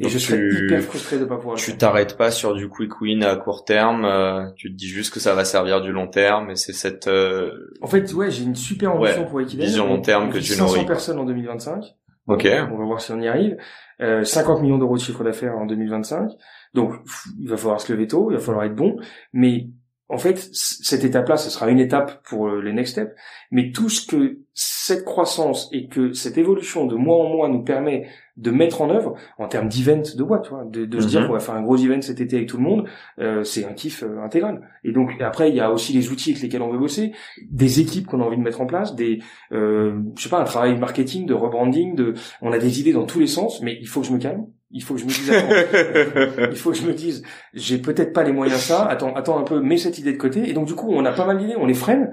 [0.00, 1.56] Et je serais hyper frustré de pas pouvoir.
[1.56, 4.04] Tu t'arrêtes pas sur du quick win à court terme.
[4.04, 6.50] Euh, tu te dis juste que ça va servir du long terme.
[6.50, 7.08] Et c'est cette.
[7.08, 7.50] Euh,
[7.80, 9.66] en fait, ouais, j'ai une super ambition pour Equidel.
[9.66, 10.74] Vision long terme que tu nourris.
[10.74, 11.96] 500 personnes en 2025
[12.28, 12.46] Ok.
[12.70, 13.56] On va voir si on y arrive.
[14.00, 16.30] Euh, 50 millions d'euros de chiffre d'affaires en 2025.
[16.74, 16.92] Donc,
[17.40, 18.96] il va falloir se lever tôt, il va falloir être bon.
[19.32, 19.68] Mais
[20.08, 23.14] en fait, cette étape-là, ce sera une étape pour euh, les next steps.
[23.50, 27.62] Mais tout ce que cette croissance et que cette évolution de mois en mois nous
[27.62, 31.08] permet de mettre en œuvre en termes d'event de boîte, tu vois, de, de se
[31.08, 31.26] dire mhm.
[31.26, 32.88] qu'on va faire un gros event cet été avec tout le monde,
[33.18, 34.66] euh, c'est un kiff euh, intégral.
[34.84, 37.12] Et donc après, il y a aussi les outils avec lesquels on veut bosser,
[37.50, 39.18] des équipes qu'on a envie de mettre en place, des,
[39.52, 43.06] euh, je sais pas, un travail marketing, de rebranding, de, on a des idées dans
[43.06, 44.46] tous les sens, mais il faut que je me calme.
[44.70, 47.22] Il faut que je me dise, attends, il faut que je me dise,
[47.54, 48.84] j'ai peut-être pas les moyens ça.
[48.86, 50.48] Attends, attends un peu, mets cette idée de côté.
[50.48, 52.12] Et donc du coup, on a pas mal d'idées, on les freine,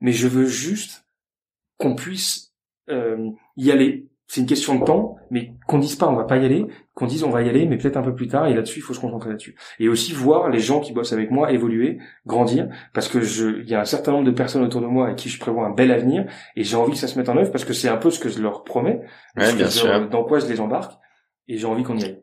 [0.00, 1.04] mais je veux juste
[1.78, 2.54] qu'on puisse
[2.90, 4.08] euh, y aller.
[4.28, 7.06] C'est une question de temps, mais qu'on dise pas on va pas y aller, qu'on
[7.06, 8.48] dise on va y aller, mais peut-être un peu plus tard.
[8.48, 9.56] Et là-dessus, il faut se concentrer là-dessus.
[9.78, 13.68] Et aussi voir les gens qui bossent avec moi évoluer, grandir, parce que je, il
[13.68, 15.70] y a un certain nombre de personnes autour de moi avec qui je prévois un
[15.70, 16.26] bel avenir,
[16.56, 18.18] et j'ai envie que ça se mette en œuvre parce que c'est un peu ce
[18.18, 19.00] que je leur promets,
[19.36, 20.08] ouais, bien sûr.
[20.08, 20.98] dans quoi je les embarque,
[21.48, 22.22] et j'ai envie qu'on y aille.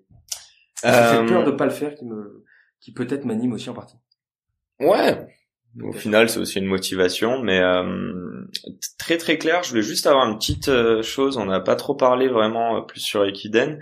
[0.76, 2.44] Ça fait peur de pas le faire qui me,
[2.80, 3.98] qui peut-être m'anime aussi en partie.
[4.80, 5.28] Ouais,
[5.82, 8.46] au final, c'est aussi une motivation, mais euh,
[9.00, 9.64] très très clair.
[9.64, 11.38] Je voulais juste avoir une petite euh, chose.
[11.38, 13.80] On n'a pas trop parlé vraiment euh, plus sur Equiden.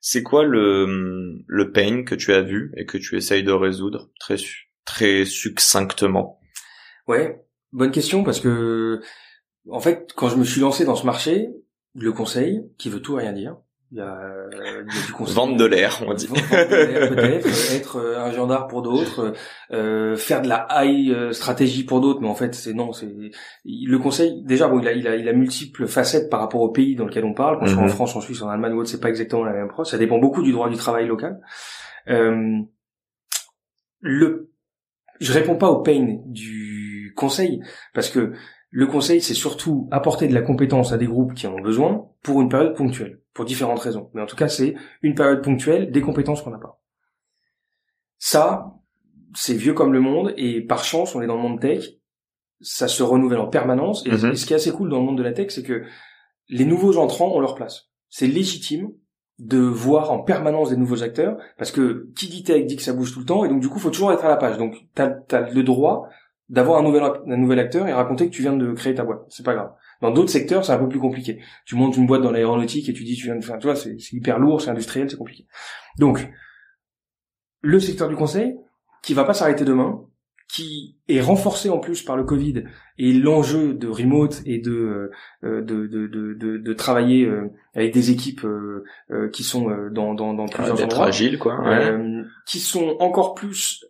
[0.00, 4.10] C'est quoi le le pain que tu as vu et que tu essayes de résoudre
[4.18, 4.36] très
[4.84, 6.40] très succinctement?
[7.06, 9.00] Ouais, bonne question parce que
[9.70, 11.48] en fait, quand je me suis lancé dans ce marché,
[11.94, 13.56] le conseil, qui veut tout rien dire,
[13.92, 14.20] il y, a,
[14.52, 15.34] il y a du conseil.
[15.34, 16.28] Vendre de l'air, on dit.
[16.50, 19.34] Peut-être, être euh, un gendarme pour d'autres,
[19.72, 23.08] euh, faire de la high euh, stratégie pour d'autres, mais en fait c'est non, c'est
[23.64, 24.42] le conseil.
[24.44, 27.06] Déjà bon, il a, il a, il a multiples facettes par rapport au pays dans
[27.06, 27.58] lequel on parle.
[27.58, 27.90] Quand soit en mhm.
[27.90, 29.88] France, en Suisse, en Allemagne ou autre, c'est pas exactement la même approche.
[29.88, 31.40] Ça dépend beaucoup du droit du travail local.
[32.08, 32.60] Euh,
[34.00, 34.50] le,
[35.20, 37.60] je réponds pas au pain du conseil
[37.92, 38.32] parce que
[38.70, 42.08] le conseil, c'est surtout apporter de la compétence à des groupes qui en ont besoin
[42.22, 44.10] pour une période ponctuelle, pour différentes raisons.
[44.14, 46.80] Mais en tout cas, c'est une période ponctuelle des compétences qu'on n'a pas.
[48.18, 48.76] Ça,
[49.34, 51.84] c'est vieux comme le monde, et par chance, on est dans le monde tech,
[52.60, 54.34] ça se renouvelle en permanence, et, mhm.
[54.34, 55.82] ce qui est assez cool dans le monde de la tech, c'est que
[56.48, 57.90] les nouveaux entrants ont leur place.
[58.08, 58.92] C'est légitime
[59.38, 62.92] de voir en permanence des nouveaux acteurs, parce que qui dit tech dit que ça
[62.92, 64.58] bouge tout le temps, et donc du coup, il faut toujours être à la page.
[64.58, 66.08] Donc, tu as le droit
[66.50, 69.22] d'avoir un nouvel, un nouvel acteur et raconter que tu viens de créer ta boîte.
[69.28, 69.72] C'est pas grave.
[70.02, 71.40] Dans d'autres secteurs, c'est un peu plus compliqué.
[71.64, 73.76] Tu montes une boîte dans l'aéronautique et tu dis tu viens de faire, tu vois,
[73.76, 75.46] c'est hyper lourd, c'est industriel, c'est compliqué.
[75.98, 76.28] Donc,
[77.62, 78.56] le secteur du conseil,
[79.02, 80.00] qui va pas s'arrêter demain,
[80.48, 82.64] qui est renforcé en plus par le Covid
[82.98, 85.12] et l'enjeu de remote et de
[85.44, 88.84] euh, de, de, de, de, travailler euh, avec des équipes euh,
[89.32, 91.62] qui sont dans, dans, dans plusieurs endroits, agiles, quoi,
[92.46, 93.84] qui sont encore plus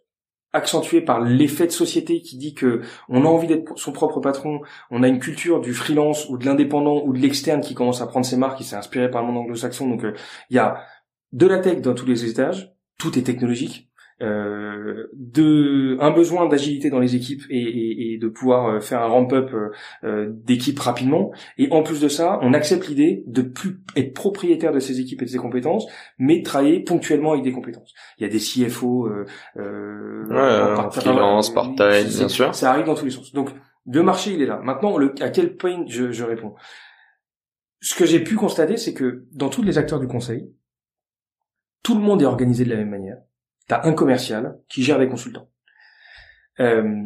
[0.53, 4.61] accentué par l'effet de société qui dit que on a envie d'être son propre patron,
[4.91, 8.07] on a une culture du freelance ou de l'indépendant ou de l'externe qui commence à
[8.07, 9.89] prendre ses marques, qui s'est inspiré par le monde anglo-saxon.
[9.89, 10.15] Donc euh,
[10.51, 10.83] il y a
[11.33, 13.90] de la tech dans tous les étages, tout est technologique,
[14.23, 19.03] euh, de un besoin d'agilité dans les équipes et, et, et, de pouvoir euh, faire
[19.03, 19.71] un ramp-up euh,
[20.05, 21.33] euh, d'équipe rapidement.
[21.59, 25.23] Et en plus de ça, on accepte l'idée de plus être propriétaire de ses équipes
[25.23, 25.87] et de ses compétences,
[26.19, 27.95] mais travailler ponctuellement avec des compétences.
[28.19, 29.25] Il y a des CFO, euh,
[30.29, 32.55] ouais, freelance, part-time, bien sûr.
[32.55, 33.33] Ça arrive dans tous les sens.
[33.33, 33.51] Donc
[33.87, 34.61] le marché, il est là.
[34.63, 36.55] Maintenant, le, à quel point je, je réponds?
[37.81, 40.53] Ce que j'ai pu constater, c'est que dans tous les acteurs du conseil,
[41.83, 43.17] tout le monde est organisé de la même manière
[43.71, 45.49] T'as un commercial qui gère des consultants.
[46.59, 47.05] Euh,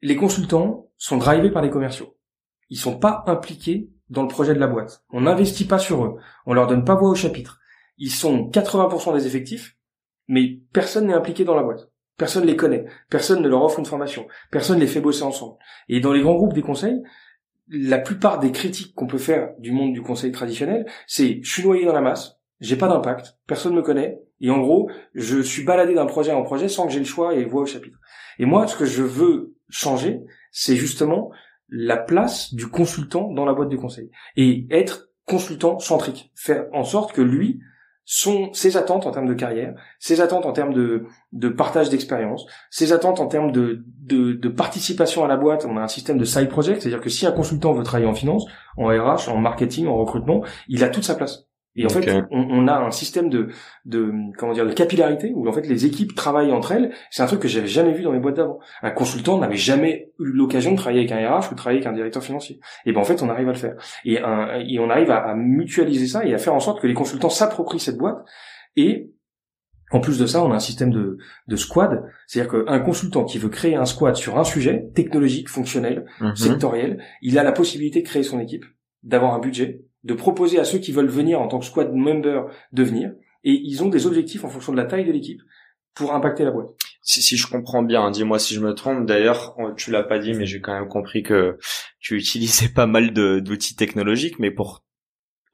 [0.00, 2.16] les consultants sont drivés par les commerciaux.
[2.70, 5.04] Ils sont pas impliqués dans le projet de la boîte.
[5.10, 6.16] On n'investit pas sur eux.
[6.46, 7.60] On leur donne pas voix au chapitre.
[7.98, 9.76] Ils sont 80% des effectifs,
[10.26, 11.90] mais personne n'est impliqué dans la boîte.
[12.16, 12.86] Personne les connaît.
[13.10, 14.26] Personne ne leur offre une formation.
[14.50, 15.58] Personne les fait bosser ensemble.
[15.90, 17.02] Et dans les grands groupes des conseils,
[17.68, 21.62] la plupart des critiques qu'on peut faire du monde du conseil traditionnel, c'est je suis
[21.62, 25.64] noyé dans la masse, j'ai pas d'impact, personne me connaît, et en gros, je suis
[25.64, 27.98] baladé d'un projet en projet sans que j'ai le choix et voix au chapitre.
[28.38, 30.20] Et moi, ce que je veux changer,
[30.50, 31.30] c'est justement
[31.68, 34.10] la place du consultant dans la boîte de conseil.
[34.36, 36.32] Et être consultant centrique.
[36.34, 37.60] Faire en sorte que lui,
[38.04, 42.46] son, ses attentes en termes de carrière, ses attentes en termes de, de partage d'expérience,
[42.70, 45.64] ses attentes en termes de, de, de, participation à la boîte.
[45.64, 48.14] On a un système de side project, c'est-à-dire que si un consultant veut travailler en
[48.14, 51.49] finance, en RH, en marketing, en recrutement, il a toute sa place.
[51.76, 53.48] Et en fait, on, on, a un système de,
[53.84, 56.92] de comment dire de capillarité où en fait les équipes travaillent entre elles.
[57.10, 58.58] C'est un truc que j'avais jamais vu dans mes boîtes d'avant.
[58.82, 61.86] Un consultant n'avait jamais eu l'occasion de travailler avec un RH ou de travailler avec
[61.86, 62.58] un directeur financier.
[62.86, 63.76] Et ben en fait, on arrive à le faire.
[64.04, 66.88] Et, un, et on arrive à, à, mutualiser ça et à faire en sorte que
[66.88, 68.18] les consultants s'approprient cette boîte.
[68.74, 69.12] Et
[69.92, 73.38] en plus de ça, on a un système de, de squad, c'est-à-dire qu'un consultant qui
[73.38, 76.36] veut créer un squad sur un sujet technologique, fonctionnel, mhm.
[76.36, 78.64] sectoriel, il a la possibilité de créer son équipe,
[79.02, 82.44] d'avoir un budget de proposer à ceux qui veulent venir en tant que squad member
[82.72, 83.12] de venir,
[83.44, 85.40] et ils ont des objectifs en fonction de la taille de l'équipe
[85.94, 86.68] pour impacter la boîte.
[87.02, 89.06] Si, je comprends bien, dis-moi si je me trompe.
[89.06, 91.58] D'ailleurs, tu l'as pas dit, mais j'ai quand même compris que
[91.98, 94.84] tu utilisais pas mal d'outils technologiques, mais pour,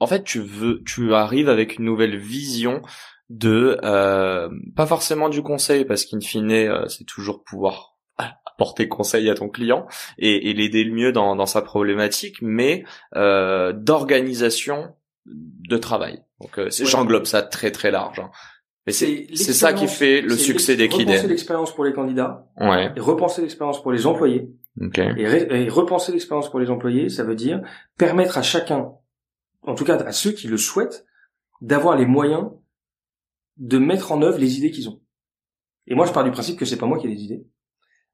[0.00, 2.82] en fait, tu veux, tu arrives avec une nouvelle vision
[3.30, 7.95] de, euh, pas forcément du conseil, parce qu'in fine, euh, c'est toujours pouvoir
[8.56, 9.86] apporter conseil à ton client
[10.18, 12.84] et, et l'aider le mieux dans, dans sa problématique, mais
[13.14, 14.94] euh, d'organisation
[15.26, 16.22] de travail.
[16.40, 18.18] Donc, euh, j'englobe ça très très large.
[18.18, 18.30] Hein.
[18.86, 21.08] Mais c'est ça qui fait le succès d'Equiden.
[21.08, 22.46] Repenser l'expérience pour les candidats.
[22.58, 22.92] Ouais.
[22.94, 24.48] Et repenser l'expérience pour les employés.
[24.80, 25.12] Okay.
[25.16, 27.62] Et, repenser l'expérience pour les employés, ça veut dire
[27.98, 28.92] permettre à chacun,
[29.62, 31.04] en tout cas à ceux qui le souhaitent,
[31.60, 32.50] d'avoir les moyens
[33.56, 35.00] de mettre en œuvre les idées qu'ils ont.
[35.88, 37.44] Et moi, je pars du principe que c'est pas moi qui ai les idées.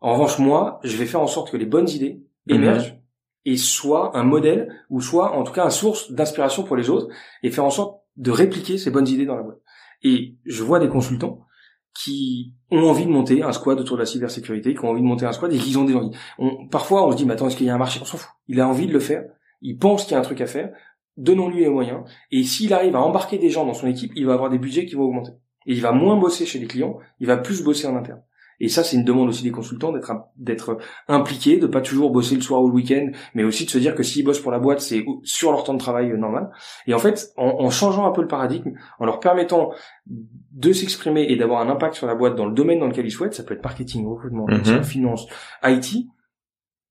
[0.02, 2.56] En revanche, moi, je vais faire en sorte que les bonnes idées mhm.
[2.56, 2.98] émergent
[3.44, 7.08] et soient un modèle ou soit en tout cas une source d'inspiration pour les autres
[7.42, 9.60] et faire en sorte de répliquer ces bonnes idées dans la boîte.
[10.02, 11.46] Et je vois des consultants
[11.94, 15.06] qui ont envie de monter un squad autour de la cybersécurité, qui ont envie de
[15.06, 16.16] monter un squad et qui ont des envies.
[16.38, 18.00] On, parfois, on se dit, mais attends, est-ce qu'il y a un marché?
[18.02, 18.30] On s'en fout.
[18.48, 19.24] Il a envie de le faire.
[19.60, 20.72] Il pense qu'il y a un truc à faire.
[21.18, 22.00] Donnons-lui les moyens.
[22.30, 24.86] Et s'il arrive à embarquer des gens dans son équipe, il va avoir des budgets
[24.86, 25.32] qui vont augmenter.
[25.66, 28.22] Et il va moins bosser chez les clients, il va plus bosser en interne.
[28.62, 32.36] Et ça, c'est une demande aussi des consultants d'être d'être impliqués, de pas toujours bosser
[32.36, 34.60] le soir ou le week-end, mais aussi de se dire que s'ils bossent pour la
[34.60, 36.48] boîte, c'est sur leur temps de travail euh, normal.
[36.86, 39.72] Et en fait, en, changeant un peu le paradigme, en leur permettant
[40.06, 43.10] de s'exprimer et d'avoir un impact sur la boîte dans le domaine dans lequel ils
[43.10, 45.26] souhaitent, ça peut être marketing, recrutement, mm finance,
[45.64, 46.06] IT,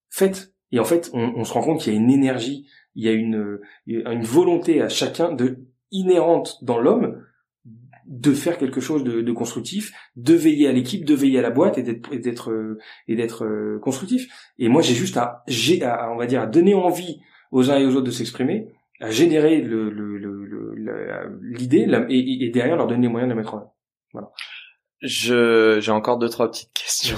[0.09, 0.53] faites.
[0.73, 3.07] Et en fait, on, on se rend compte qu'il y a une énergie, il y
[3.07, 5.59] a une, une volonté à chacun de
[5.91, 7.23] inhérente dans l'homme
[8.05, 11.51] de faire quelque chose de, de constructif, de veiller à l'équipe, de veiller à la
[11.51, 12.77] boîte et d'être et d'être euh,
[13.07, 14.27] et d'être euh, constructif.
[14.57, 17.19] Et moi, j'ai juste à, j'ai à, on va dire, à donner envie
[17.51, 18.67] aux uns et aux autres de s'exprimer,
[18.99, 19.89] à générer le,
[21.41, 23.75] l'idée le, et, et, derrière leur donner les moyens de la mettre en œuvre.
[24.13, 24.31] Voilà.
[25.01, 27.17] Je j'ai encore deux trois petites questions.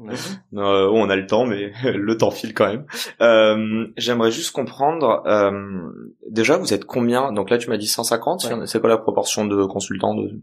[0.00, 2.86] Euh, on a le temps, mais le temps file quand même.
[3.20, 5.22] Euh, J'aimerais juste comprendre.
[5.26, 7.32] Euh, déjà, vous êtes combien?
[7.32, 8.66] Donc là, tu m'as dit 150.
[8.66, 10.40] C'est quoi la proportion de consultants de...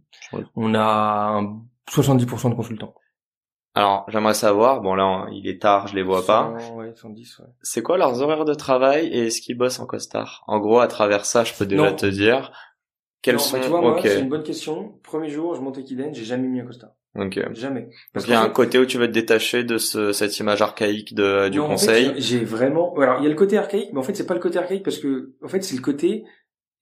[0.55, 1.41] On a
[1.89, 2.95] 70% de consultants.
[3.75, 4.81] Alors, j'aimerais savoir.
[4.81, 6.53] Bon là, il est tard, je les vois pas.
[6.75, 7.45] Ouais, 110, ouais.
[7.63, 10.43] C'est quoi leurs horaires de travail et est-ce qu'ils bossent en costard?
[10.45, 12.51] En gros, à travers ça, je peux déjà te dire.
[13.23, 13.59] Quels sont...
[13.59, 14.99] tu vois, c'est une bonne question.
[15.01, 16.91] Premier jour, je montais Kiden, j'ai jamais mis un costard.
[17.15, 17.43] Okay.
[17.53, 17.89] Jamais.
[18.11, 20.63] Parce qu'il y a un côté où tu veux te détacher de ce, cette image
[20.63, 22.09] archaïque de, du conseil.
[22.09, 22.95] En fait, j'ai vraiment.
[22.97, 24.83] Alors il y a le côté archaïque, mais en fait c'est pas le côté archaïque
[24.83, 26.23] parce que en fait c'est le côté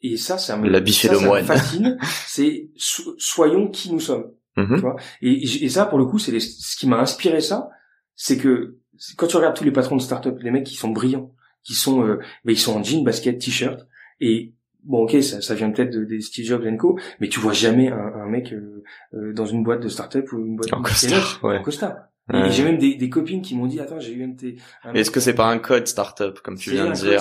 [0.01, 1.97] et ça ça me, La ça, de ça me fascine.
[2.27, 4.31] c'est soyons qui nous sommes.
[4.55, 4.75] Mm-hmm.
[4.75, 7.69] Tu vois et, et, ça pour le coup c'est ce qui m'a inspiré ça,
[8.15, 8.77] c'est que
[9.17, 12.05] quand tu regardes tous les patrons de start-up, les mecs qui sont brillants, qui sont
[12.05, 13.85] euh, ils sont en jean, basket, t-shirt
[14.21, 14.53] et
[14.83, 17.97] bon ok ça, ça vient peut-être des Steve Jobs Co mais tu vois jamais un,
[17.97, 21.57] un mec euh, euh, dans une boîte de start-up ou une boîte en costard ouais.
[21.57, 21.95] en costard.
[22.33, 24.55] Et j'ai même des, des copines qui m'ont dit attends j'ai eu un tes
[24.93, 27.19] est-ce que c'est pas un code startup comme tu viens de dire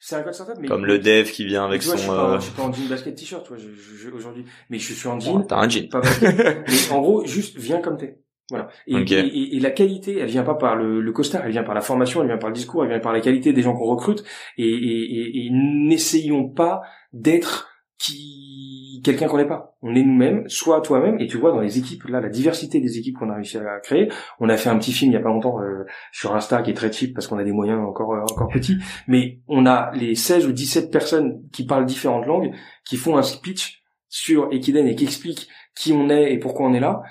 [0.00, 2.34] c'est un code startup mais comme le dev qui vient avec son je suis, pas,
[2.34, 4.44] euh, je suis pas en jean basket t-shirt tu vois aujourd'hui.
[4.70, 5.42] Mais je suis en jean.
[5.42, 5.88] t'as un jean.
[5.88, 8.18] Pas mais en gros juste viens comme t'es
[8.50, 8.68] voilà.
[8.86, 11.74] Et, et, et, la qualité, elle vient pas par le, le, costard, elle vient par
[11.74, 13.84] la formation, elle vient par le discours, elle vient par la qualité des gens qu'on
[13.84, 14.24] recrute.
[14.56, 16.80] Et, et n'essayons pas
[17.12, 17.68] d'être
[17.98, 19.76] qui quelqu'un qu'on n'est pas.
[19.82, 21.18] On est nous-mêmes, soit toi-même.
[21.20, 23.80] Et tu vois dans les équipes là, la diversité des équipes qu'on a réussi à
[23.80, 24.08] créer.
[24.40, 26.70] On a fait un petit film il y a pas longtemps euh, sur Insta qui
[26.70, 28.78] est très cheap parce qu'on a des moyens encore euh, encore petits.
[29.06, 32.52] Mais on a les 16 ou 17 personnes qui parlent différentes langues,
[32.84, 36.74] qui font un speech sur Equiden et qui expliquent qui on est et pourquoi on
[36.74, 37.02] est là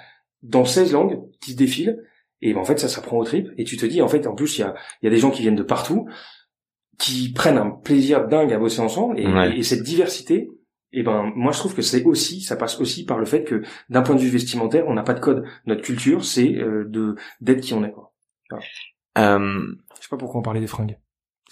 [0.44, 2.04] dans 16 langues qui se défilent.
[2.42, 3.50] Et ben, en fait, ça s'apprend au trip.
[3.58, 5.32] Et tu te dis, en fait, en plus, il y a, y a des gens
[5.32, 6.08] qui viennent de partout,
[7.00, 9.20] qui prennent un plaisir dingue à bosser ensemble.
[9.20, 10.50] Et, cette diversité,
[10.92, 13.64] et ben, moi, je trouve que c'est aussi, ça passe aussi par le fait que,
[13.90, 15.46] d'un point de vue vestimentaire, on n'a pas de code.
[15.66, 17.92] Notre culture, c'est euh, de d'être qui on est.
[17.92, 18.14] Quoi.
[19.18, 19.76] Euh...
[19.96, 20.98] Je sais pas pourquoi on parlait des fringues.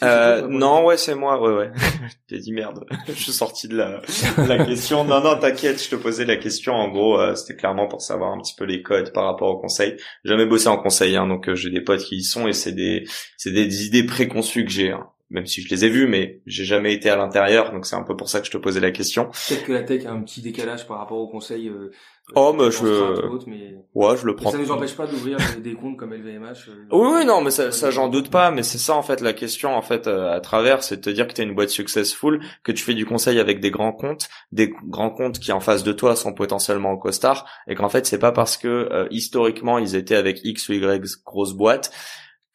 [0.03, 1.71] Euh, non, ouais, c'est moi, ouais, ouais.
[2.29, 4.01] J'ai dit merde, je suis sorti de la,
[4.37, 5.03] la question.
[5.05, 6.73] Non, non, t'inquiète, je te posais la question.
[6.73, 9.57] En gros, euh, c'était clairement pour savoir un petit peu les codes par rapport au
[9.57, 9.95] conseil.
[10.23, 12.73] Jamais bossé en conseil, hein, donc euh, j'ai des potes qui y sont et c'est
[12.73, 13.05] des,
[13.37, 14.91] c'est des idées préconçues que j'ai.
[14.91, 15.07] Hein.
[15.29, 18.03] Même si je les ai vues, mais j'ai jamais été à l'intérieur, donc c'est un
[18.03, 19.25] peu pour ça que je te posais la question.
[19.25, 21.67] Peut-être que la tech a un petit décalage par rapport au conseil.
[21.67, 21.91] Euh,
[22.33, 23.75] Oh, mais je, mais...
[23.93, 24.49] ouais, je le prends.
[24.49, 26.69] ça nous empêche pas d'ouvrir des comptes comme LVMH.
[26.69, 29.21] Euh, oui, oui, non, mais ça, ça j'en doute pas, mais c'est ça, en fait,
[29.21, 31.69] la question, en fait, euh, à travers, c'est de te dire que t'es une boîte
[31.69, 35.59] successful, que tu fais du conseil avec des grands comptes, des grands comptes qui, en
[35.59, 39.07] face de toi, sont potentiellement au costard, et qu'en fait, c'est pas parce que, euh,
[39.11, 41.91] historiquement, ils étaient avec X ou Y grosses boîtes,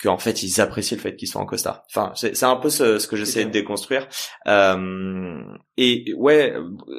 [0.03, 1.83] qu'en fait ils apprécient le fait qu'ils soient en costard.
[1.91, 4.09] Enfin, c'est un peu ce, ce que j'essaie de déconstruire.
[4.47, 5.43] Euh,
[5.77, 6.55] et ouais,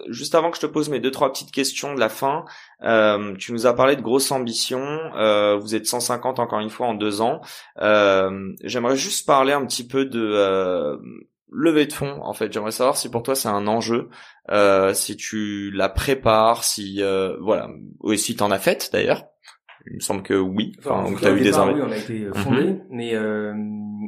[0.10, 2.46] juste avant que je te pose mes deux trois petites questions de la fin,
[2.84, 5.00] euh, tu nous as parlé de grosses ambitions.
[5.16, 7.42] Euh, vous êtes 150 encore une fois en deux ans.
[7.82, 10.98] Euh, J'aimerais juste parler un petit peu de euh,
[11.52, 12.20] levée de fonds.
[12.24, 14.10] En fait, j'aimerais savoir si pour toi c'est un enjeu,
[14.52, 17.02] euh, si tu la prépares, si
[17.40, 19.24] voilà, ou si t'en as fait d'ailleurs.
[19.88, 20.74] Il me semble que oui.
[20.80, 22.80] Enfin, donc as eu des oui, on a été euh, fondé, mhm.
[22.90, 23.54] mais euh,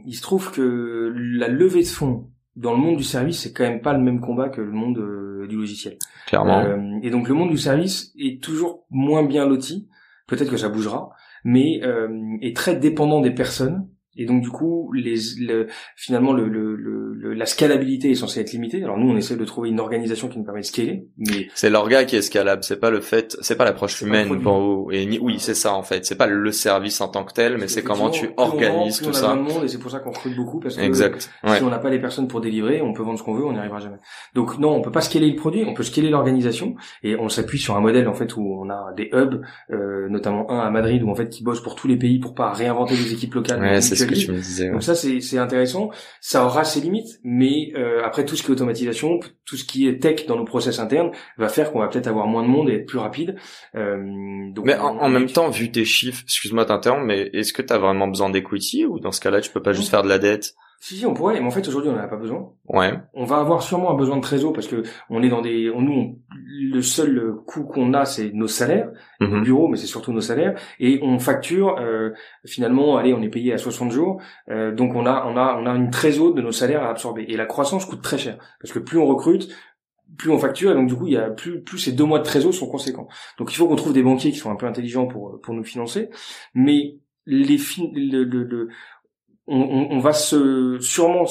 [0.05, 3.63] il se trouve que la levée de fonds dans le monde du service, c'est quand
[3.63, 5.97] même pas le même combat que le monde euh, du logiciel.
[6.27, 6.63] Clairement.
[7.01, 9.89] et donc le monde du service est toujours moins bien loti.
[10.27, 11.09] Peut-être que ça bougera,
[11.43, 11.81] mais
[12.41, 16.75] est très dépendant des personnes et donc du coup, les, le, finalement, le, le,
[17.21, 18.83] la scalabilité est censée être limitée.
[18.83, 21.69] Alors nous, on essaie de trouver une organisation qui nous permet de scaler, mais c'est
[21.69, 22.63] l'orga qui est scalable.
[22.63, 24.91] C'est pas le fait, c'est pas l'approche humaine pour vous.
[24.91, 26.05] Et ni, oui, c'est ça en fait.
[26.05, 29.35] C'est pas le service en tant que tel, mais c'est comment tu organises tout ça.
[29.35, 31.29] monde, et c'est pour ça qu'on recrute beaucoup parce que exact.
[31.45, 33.53] si on n'a pas les personnes pour délivrer, on peut vendre ce qu'on veut, on
[33.53, 33.97] n'y arrivera jamais.
[34.33, 37.59] Donc non, on peut pas scaler le produit, on peut scaler l'organisation et on s'appuie
[37.59, 39.41] sur un modèle en fait où on a des hubs,
[39.71, 42.33] euh, notamment un à Madrid où en fait qui bosse pour tous les pays pour
[42.33, 43.61] pas réinventer des équipes locales.
[43.61, 43.79] Ouais,
[44.71, 45.89] donc ça c'est intéressant.
[46.21, 49.87] Ça aura ses limites, mais euh, après tout ce qui est automatisation, tout ce qui
[49.87, 52.69] est tech dans nos process internes va faire qu'on va peut-être avoir moins de monde
[52.69, 53.35] et être plus rapide.
[53.75, 57.73] Euh, donc mais en, même temps, vu tes chiffres, excuse-moi t'interrompre, mais est-ce que tu
[57.73, 60.19] as vraiment besoin d'equity ou dans ce cas-là tu peux pas juste faire de la
[60.19, 60.55] dette?
[60.79, 62.51] Si, si, on pourrait, mais en fait aujourd'hui on n'en a pas besoin.
[62.67, 62.91] Ouais.
[63.13, 65.81] On va avoir sûrement un besoin de trésor parce que on est dans des, on,
[65.81, 66.19] nous,
[66.71, 68.89] le seul coût qu'on a c'est nos salaires,
[69.19, 69.43] mm -hmm.
[69.43, 72.11] bureau, mais c'est surtout nos salaires, et on facture euh,
[72.45, 75.65] finalement, allez, on est payé à 60 jours, euh, donc on a, on a, on
[75.65, 77.25] a une trésor de nos salaires à absorber.
[77.27, 79.49] Et la croissance coûte très cher parce que plus on recrute,
[80.17, 82.19] plus on facture et donc du coup il y a plus plus ces deux mois
[82.19, 83.07] de trésor sont conséquents.
[83.37, 85.63] Donc il faut qu'on trouve des banquiers qui sont un peu intelligents pour pour nous
[85.63, 86.09] financer,
[86.53, 86.79] mais
[87.25, 88.67] les fin, le, le,
[89.47, 91.25] on, on, va se sûrement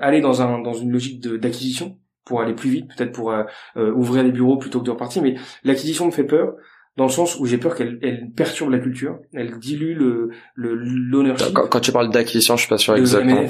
[0.00, 3.44] aller dans un dans une logique d'acquisition pour aller plus vite, peut-être pour euh,
[3.78, 5.22] euh, ouvrir des bureaux plutôt que de repartir.
[5.22, 6.54] Mais l'acquisition me fait peur
[6.96, 11.52] dans le sens où j'ai peur qu'elle elle perturbe la culture, elle dilue le l'ownership.
[11.54, 13.44] Quand, quand, tu parles d'acquisition, je suis pas sûr exactement.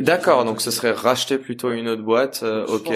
[0.00, 2.40] D'accord, donc ce serait racheter plutôt une autre boîte.
[2.42, 2.92] Euh, ok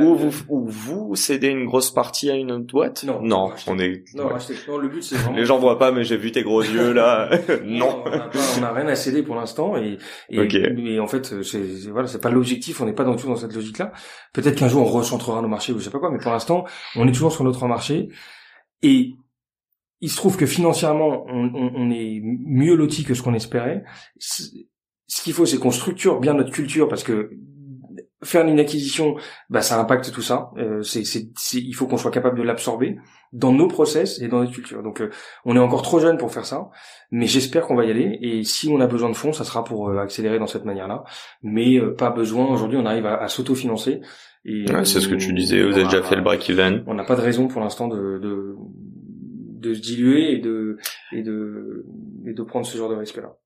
[0.00, 3.04] ou vous ou vous cédez une grosse partie à une autre boîte?
[3.04, 4.04] Non, non, on est.
[4.14, 4.30] Non,
[4.68, 5.36] non, le but c'est vraiment.
[5.36, 7.30] Les gens voient pas, mais j'ai vu tes gros yeux là.
[7.64, 8.04] non.
[8.56, 9.98] on n'a rien à céder pour l'instant et,
[10.30, 12.80] et mais en fait c'est voilà c'est pas l'objectif.
[12.80, 13.92] On n'est pas dans tout dans cette logique là.
[14.32, 16.64] Peut-être qu'un jour on recentrera nos marchés ou je sais pas quoi, mais pour l'instant
[16.96, 18.08] on est toujours sur notre marché
[18.82, 19.14] et
[20.00, 23.84] il se trouve que financièrement on, on, on est mieux loti que ce qu'on espérait.
[24.18, 27.30] Ce qu'il faut c'est qu'on structure bien notre culture parce que
[28.22, 29.16] faire une acquisition,
[29.50, 30.50] bah ça impacte tout ça.
[30.56, 32.96] Euh, c'est, c'est, il faut qu'on soit capable de l'absorber
[33.32, 34.82] dans nos process et dans notre culture.
[34.82, 35.10] Donc, euh,
[35.44, 36.68] on est encore trop jeune pour faire ça,
[37.10, 38.18] mais j'espère qu'on va y aller.
[38.20, 41.04] Et si on a besoin de fonds, ça sera pour euh, accélérer dans cette manière-là.
[41.42, 42.46] Mais euh, pas besoin.
[42.46, 44.00] Aujourd'hui, on arrive à, à s'autofinancer.
[44.44, 45.62] Et c'est ce que tu disais.
[45.62, 46.82] Vous avez déjà fait le break-even.
[46.86, 48.56] On n'a pas de raison pour l'instant de, de
[49.60, 50.78] de se diluer et de
[51.12, 51.86] et de
[52.26, 53.36] et de prendre ce genre de risque-là.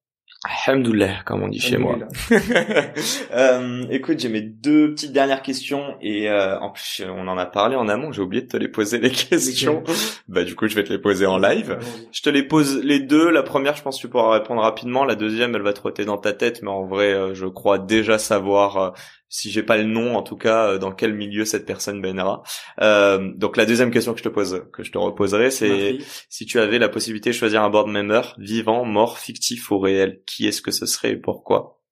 [0.45, 1.99] Alhamdoulilah, comme on dit chez moi.
[3.33, 7.47] euh, écoute, j'ai mes deux petites dernières questions et euh, en plus on en a
[7.47, 9.83] parlé en amont, j'ai oublié de te les poser les questions.
[10.29, 11.79] bah du coup je vais te les poser en live.
[12.13, 13.31] Je te les pose les deux.
[13.31, 15.05] La première, je pense que tu pourras répondre rapidement.
[15.05, 18.19] La deuxième, elle va trotter dans ta tête, mais en vrai, euh, je crois déjà
[18.19, 18.91] savoir euh,
[19.37, 22.43] si j'ai pas le nom, en tout cas, euh, dans quel milieu cette personne baignera.
[22.81, 25.99] Euh, donc la deuxième question que je te pose, que je te reposerai, c'est
[26.31, 30.23] si tu avais la possibilité de choisir un board member, vivant, mort, fictif ou réel,
[30.27, 31.83] qui est-ce que ce serait et pourquoi?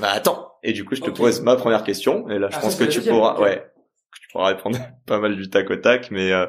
[0.00, 2.60] Bah attends, et du coup je te pose ma première question, et là je ah,
[2.60, 3.70] pense que tu pourras, ouais,
[4.18, 6.46] tu pourras répondre pas mal du tac au tac, mais euh,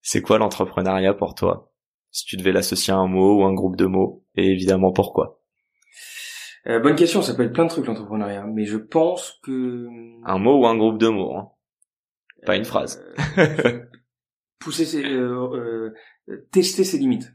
[0.00, 1.70] c'est quoi l'entrepreneuriat pour toi?
[2.12, 5.35] Si tu devais l'associer à un mot ou un groupe de mots, et évidemment pourquoi?
[6.68, 9.88] Euh, bonne question, ça peut être plein de trucs l'entrepreneuriat, mais je pense que
[10.24, 11.50] un mot ou un groupe de mots, hein.
[12.44, 13.04] pas une phrase.
[13.38, 13.80] Euh,
[14.58, 15.94] pousser ses, euh,
[16.50, 17.32] tester ses limites.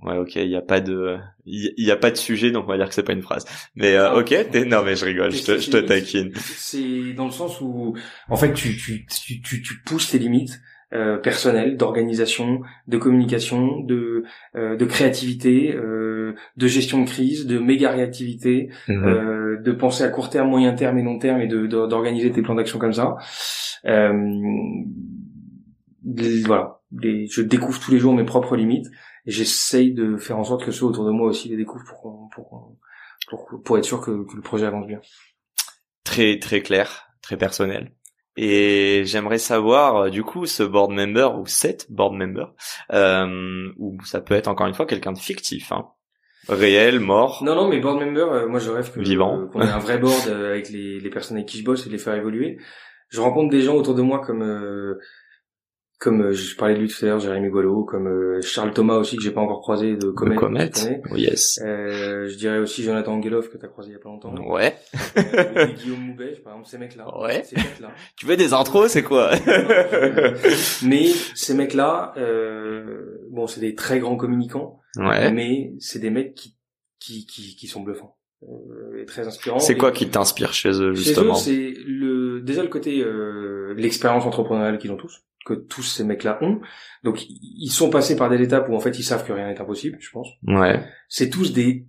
[0.00, 2.68] Ouais, ok, il y a pas de, il y, a pas de sujet, donc on
[2.68, 3.44] va dire que c'est pas une phrase.
[3.74, 4.30] Mais ah, ok,
[4.66, 6.32] non mais je rigole, je te, je te taquine.
[6.36, 7.96] C'est dans le sens où,
[8.28, 10.60] en fait, tu, tu, tu, tu, tu pousses tes limites
[10.94, 14.24] euh, personnel, d'organisation, de communication, de
[14.56, 19.04] euh, de créativité, euh, de gestion de crise, de méga réactivité, mhm.
[19.04, 22.40] euh, de penser à court terme, moyen terme et long terme et de d'organiser tes
[22.40, 23.16] plans d'action comme ça.
[26.46, 28.86] voilà, je découvre tous les jours mes propres limites
[29.26, 32.30] et j'essaye de faire en sorte que ceux autour de moi aussi les découvrent pour
[32.34, 32.76] pour
[33.28, 35.00] pour, pour être sûr que, que le projet avance bien.
[36.04, 37.92] Très très clair, très personnel.
[38.40, 42.54] Et j'aimerais savoir, euh, du coup, ce board member ou cette board member,
[42.92, 45.86] euh, ou ça peut être encore une fois quelqu'un de fictif, hein,
[46.48, 47.42] Réel, mort.
[47.44, 49.40] Non, non, mais board member, euh, moi je rêve que Vivant.
[49.40, 51.84] euh, qu'on ait un vrai board euh, avec les, les personnes avec qui je bosse
[51.84, 52.58] et de les faire évoluer.
[53.10, 54.98] Je rencontre des gens autour de moi comme euh,
[55.98, 58.94] comme euh, je parlais de lui tout à l'heure, Jérémy Golo, comme euh, Charles Thomas
[58.96, 60.34] aussi que j'ai pas encore croisé de Comet.
[60.36, 60.70] Le Comet.
[61.10, 61.58] Oh, yes.
[61.64, 64.32] Euh, je dirais aussi Jonathan Angelov que t'as croisé il y a pas longtemps.
[64.48, 64.76] Ouais.
[65.16, 67.18] Euh, Guillaume Moubet, par exemple, ces mecs-là.
[67.20, 67.42] Ouais.
[67.44, 67.90] Ces mecs-là.
[68.16, 69.30] Tu veux des intros, c'est quoi?
[70.84, 75.30] Mais ces mecs-là, euh, bon, c'est des très grands communicants, Ouais.
[75.30, 76.56] mais c'est des mecs qui
[76.98, 79.58] qui qui, qui sont bluffants euh, et très inspirants.
[79.58, 81.34] C'est Et quoi qui t'inspire chez eux, chez justement?
[81.34, 86.04] eux, c'est le déjà le côté euh, l'expérience entrepreneuriale qu'ils ont tous, que tous ces
[86.04, 86.60] mecs-là ont.
[87.02, 89.60] Donc ils sont passés par des étapes où en fait ils savent que rien n'est
[89.60, 90.28] impossible, je pense.
[90.46, 90.84] Ouais.
[91.08, 91.86] C'est tous des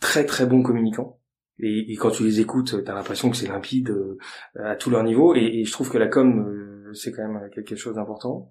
[0.00, 1.18] très très bons communicants.
[1.58, 4.18] Et, et quand tu les écoutes, t'as l'impression que c'est limpide euh,
[4.64, 5.34] à tous leurs niveaux.
[5.34, 8.50] Et, et je trouve que la com, euh, c'est quand même quelque chose d'important.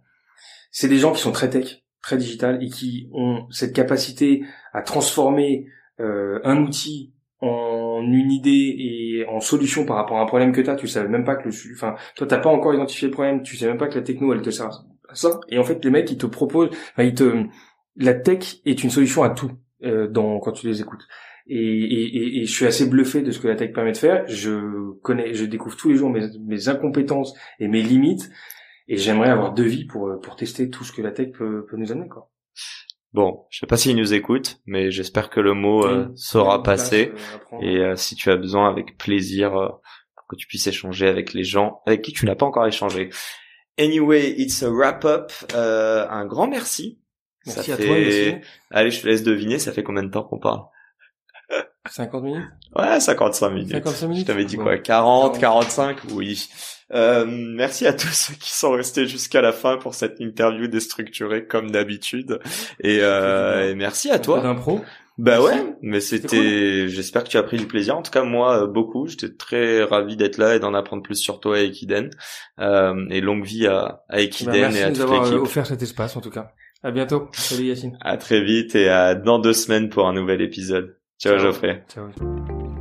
[0.71, 4.81] C'est des gens qui sont très tech, très digital, et qui ont cette capacité à
[4.81, 5.67] transformer
[5.99, 10.61] euh, un outil en une idée et en solution par rapport à un problème que
[10.61, 10.75] t'as.
[10.75, 13.43] Tu savais même pas que le, enfin, toi t'as pas encore identifié le problème.
[13.43, 15.39] Tu sais même pas que la techno elle te sert à ça.
[15.49, 17.43] Et en fait, les mecs ils te proposent, enfin, ils te,
[17.97, 19.51] la tech est une solution à tout
[19.83, 21.07] euh, dans quand tu les écoutes.
[21.47, 23.97] Et, et, et, et je suis assez bluffé de ce que la tech permet de
[23.97, 24.23] faire.
[24.27, 28.29] Je connais, je découvre tous les jours mes, mes incompétences et mes limites.
[28.87, 31.77] Et j'aimerais avoir deux vies pour pour tester tout ce que la tech peut, peut
[31.77, 32.29] nous amener quoi.
[33.13, 37.11] Bon, je sais pas s'ils nous écoutent, mais j'espère que le mot euh, place, passé.
[37.53, 37.59] euh.
[37.61, 39.69] Et euh, si tu as besoin, avec plaisir, euh,
[40.29, 43.09] que tu puisses échanger avec les gens avec qui tu n'as pas encore échangé.
[43.77, 45.31] Anyway, it's a wrap-up.
[45.53, 47.01] Euh, un grand merci.
[47.45, 48.41] Merci Ça à fait- toi, Yacine.
[48.69, 50.61] Allez, je te laisse deviner, ça fait combien de temps qu'on parle?
[51.89, 52.45] 50 minutes?
[52.75, 53.71] Ouais, 55 minutes.
[53.71, 54.21] 55 minutes?
[54.21, 54.63] Je t'avais dit Bon.
[54.63, 54.77] quoi?
[54.77, 55.67] 40, 40.
[55.67, 56.47] 45 Oui.
[56.93, 61.45] Euh, merci à tous ceux qui sont restés jusqu'à la fin pour cette interview déstructurée
[61.45, 62.39] comme d'habitude.
[62.81, 64.41] Et, euh, et merci à toi.
[64.41, 64.81] d'impro.
[65.17, 65.59] Bah Merci.
[65.59, 66.87] ouais, mais C'était.
[66.87, 67.95] J'espère que tu as pris du plaisir.
[67.97, 69.07] En tout cas, moi, euh, beaucoup.
[69.07, 72.09] J'étais très ravi d'être là et d'en apprendre plus sur toi et Ekiden.
[72.59, 75.41] Euh, et longue vie à, à ben, merci et à toute avoir euh, l'équipe.
[75.41, 76.53] offert cet espace en tout cas.
[76.81, 77.29] À bientôt.
[77.33, 77.97] Salut Yacine.
[78.01, 80.97] À très vite et à dans deux semaines pour un nouvel épisode.
[81.19, 81.43] Ciao, Ciao.
[81.45, 81.83] Geoffrey.
[81.93, 82.80] Ciao.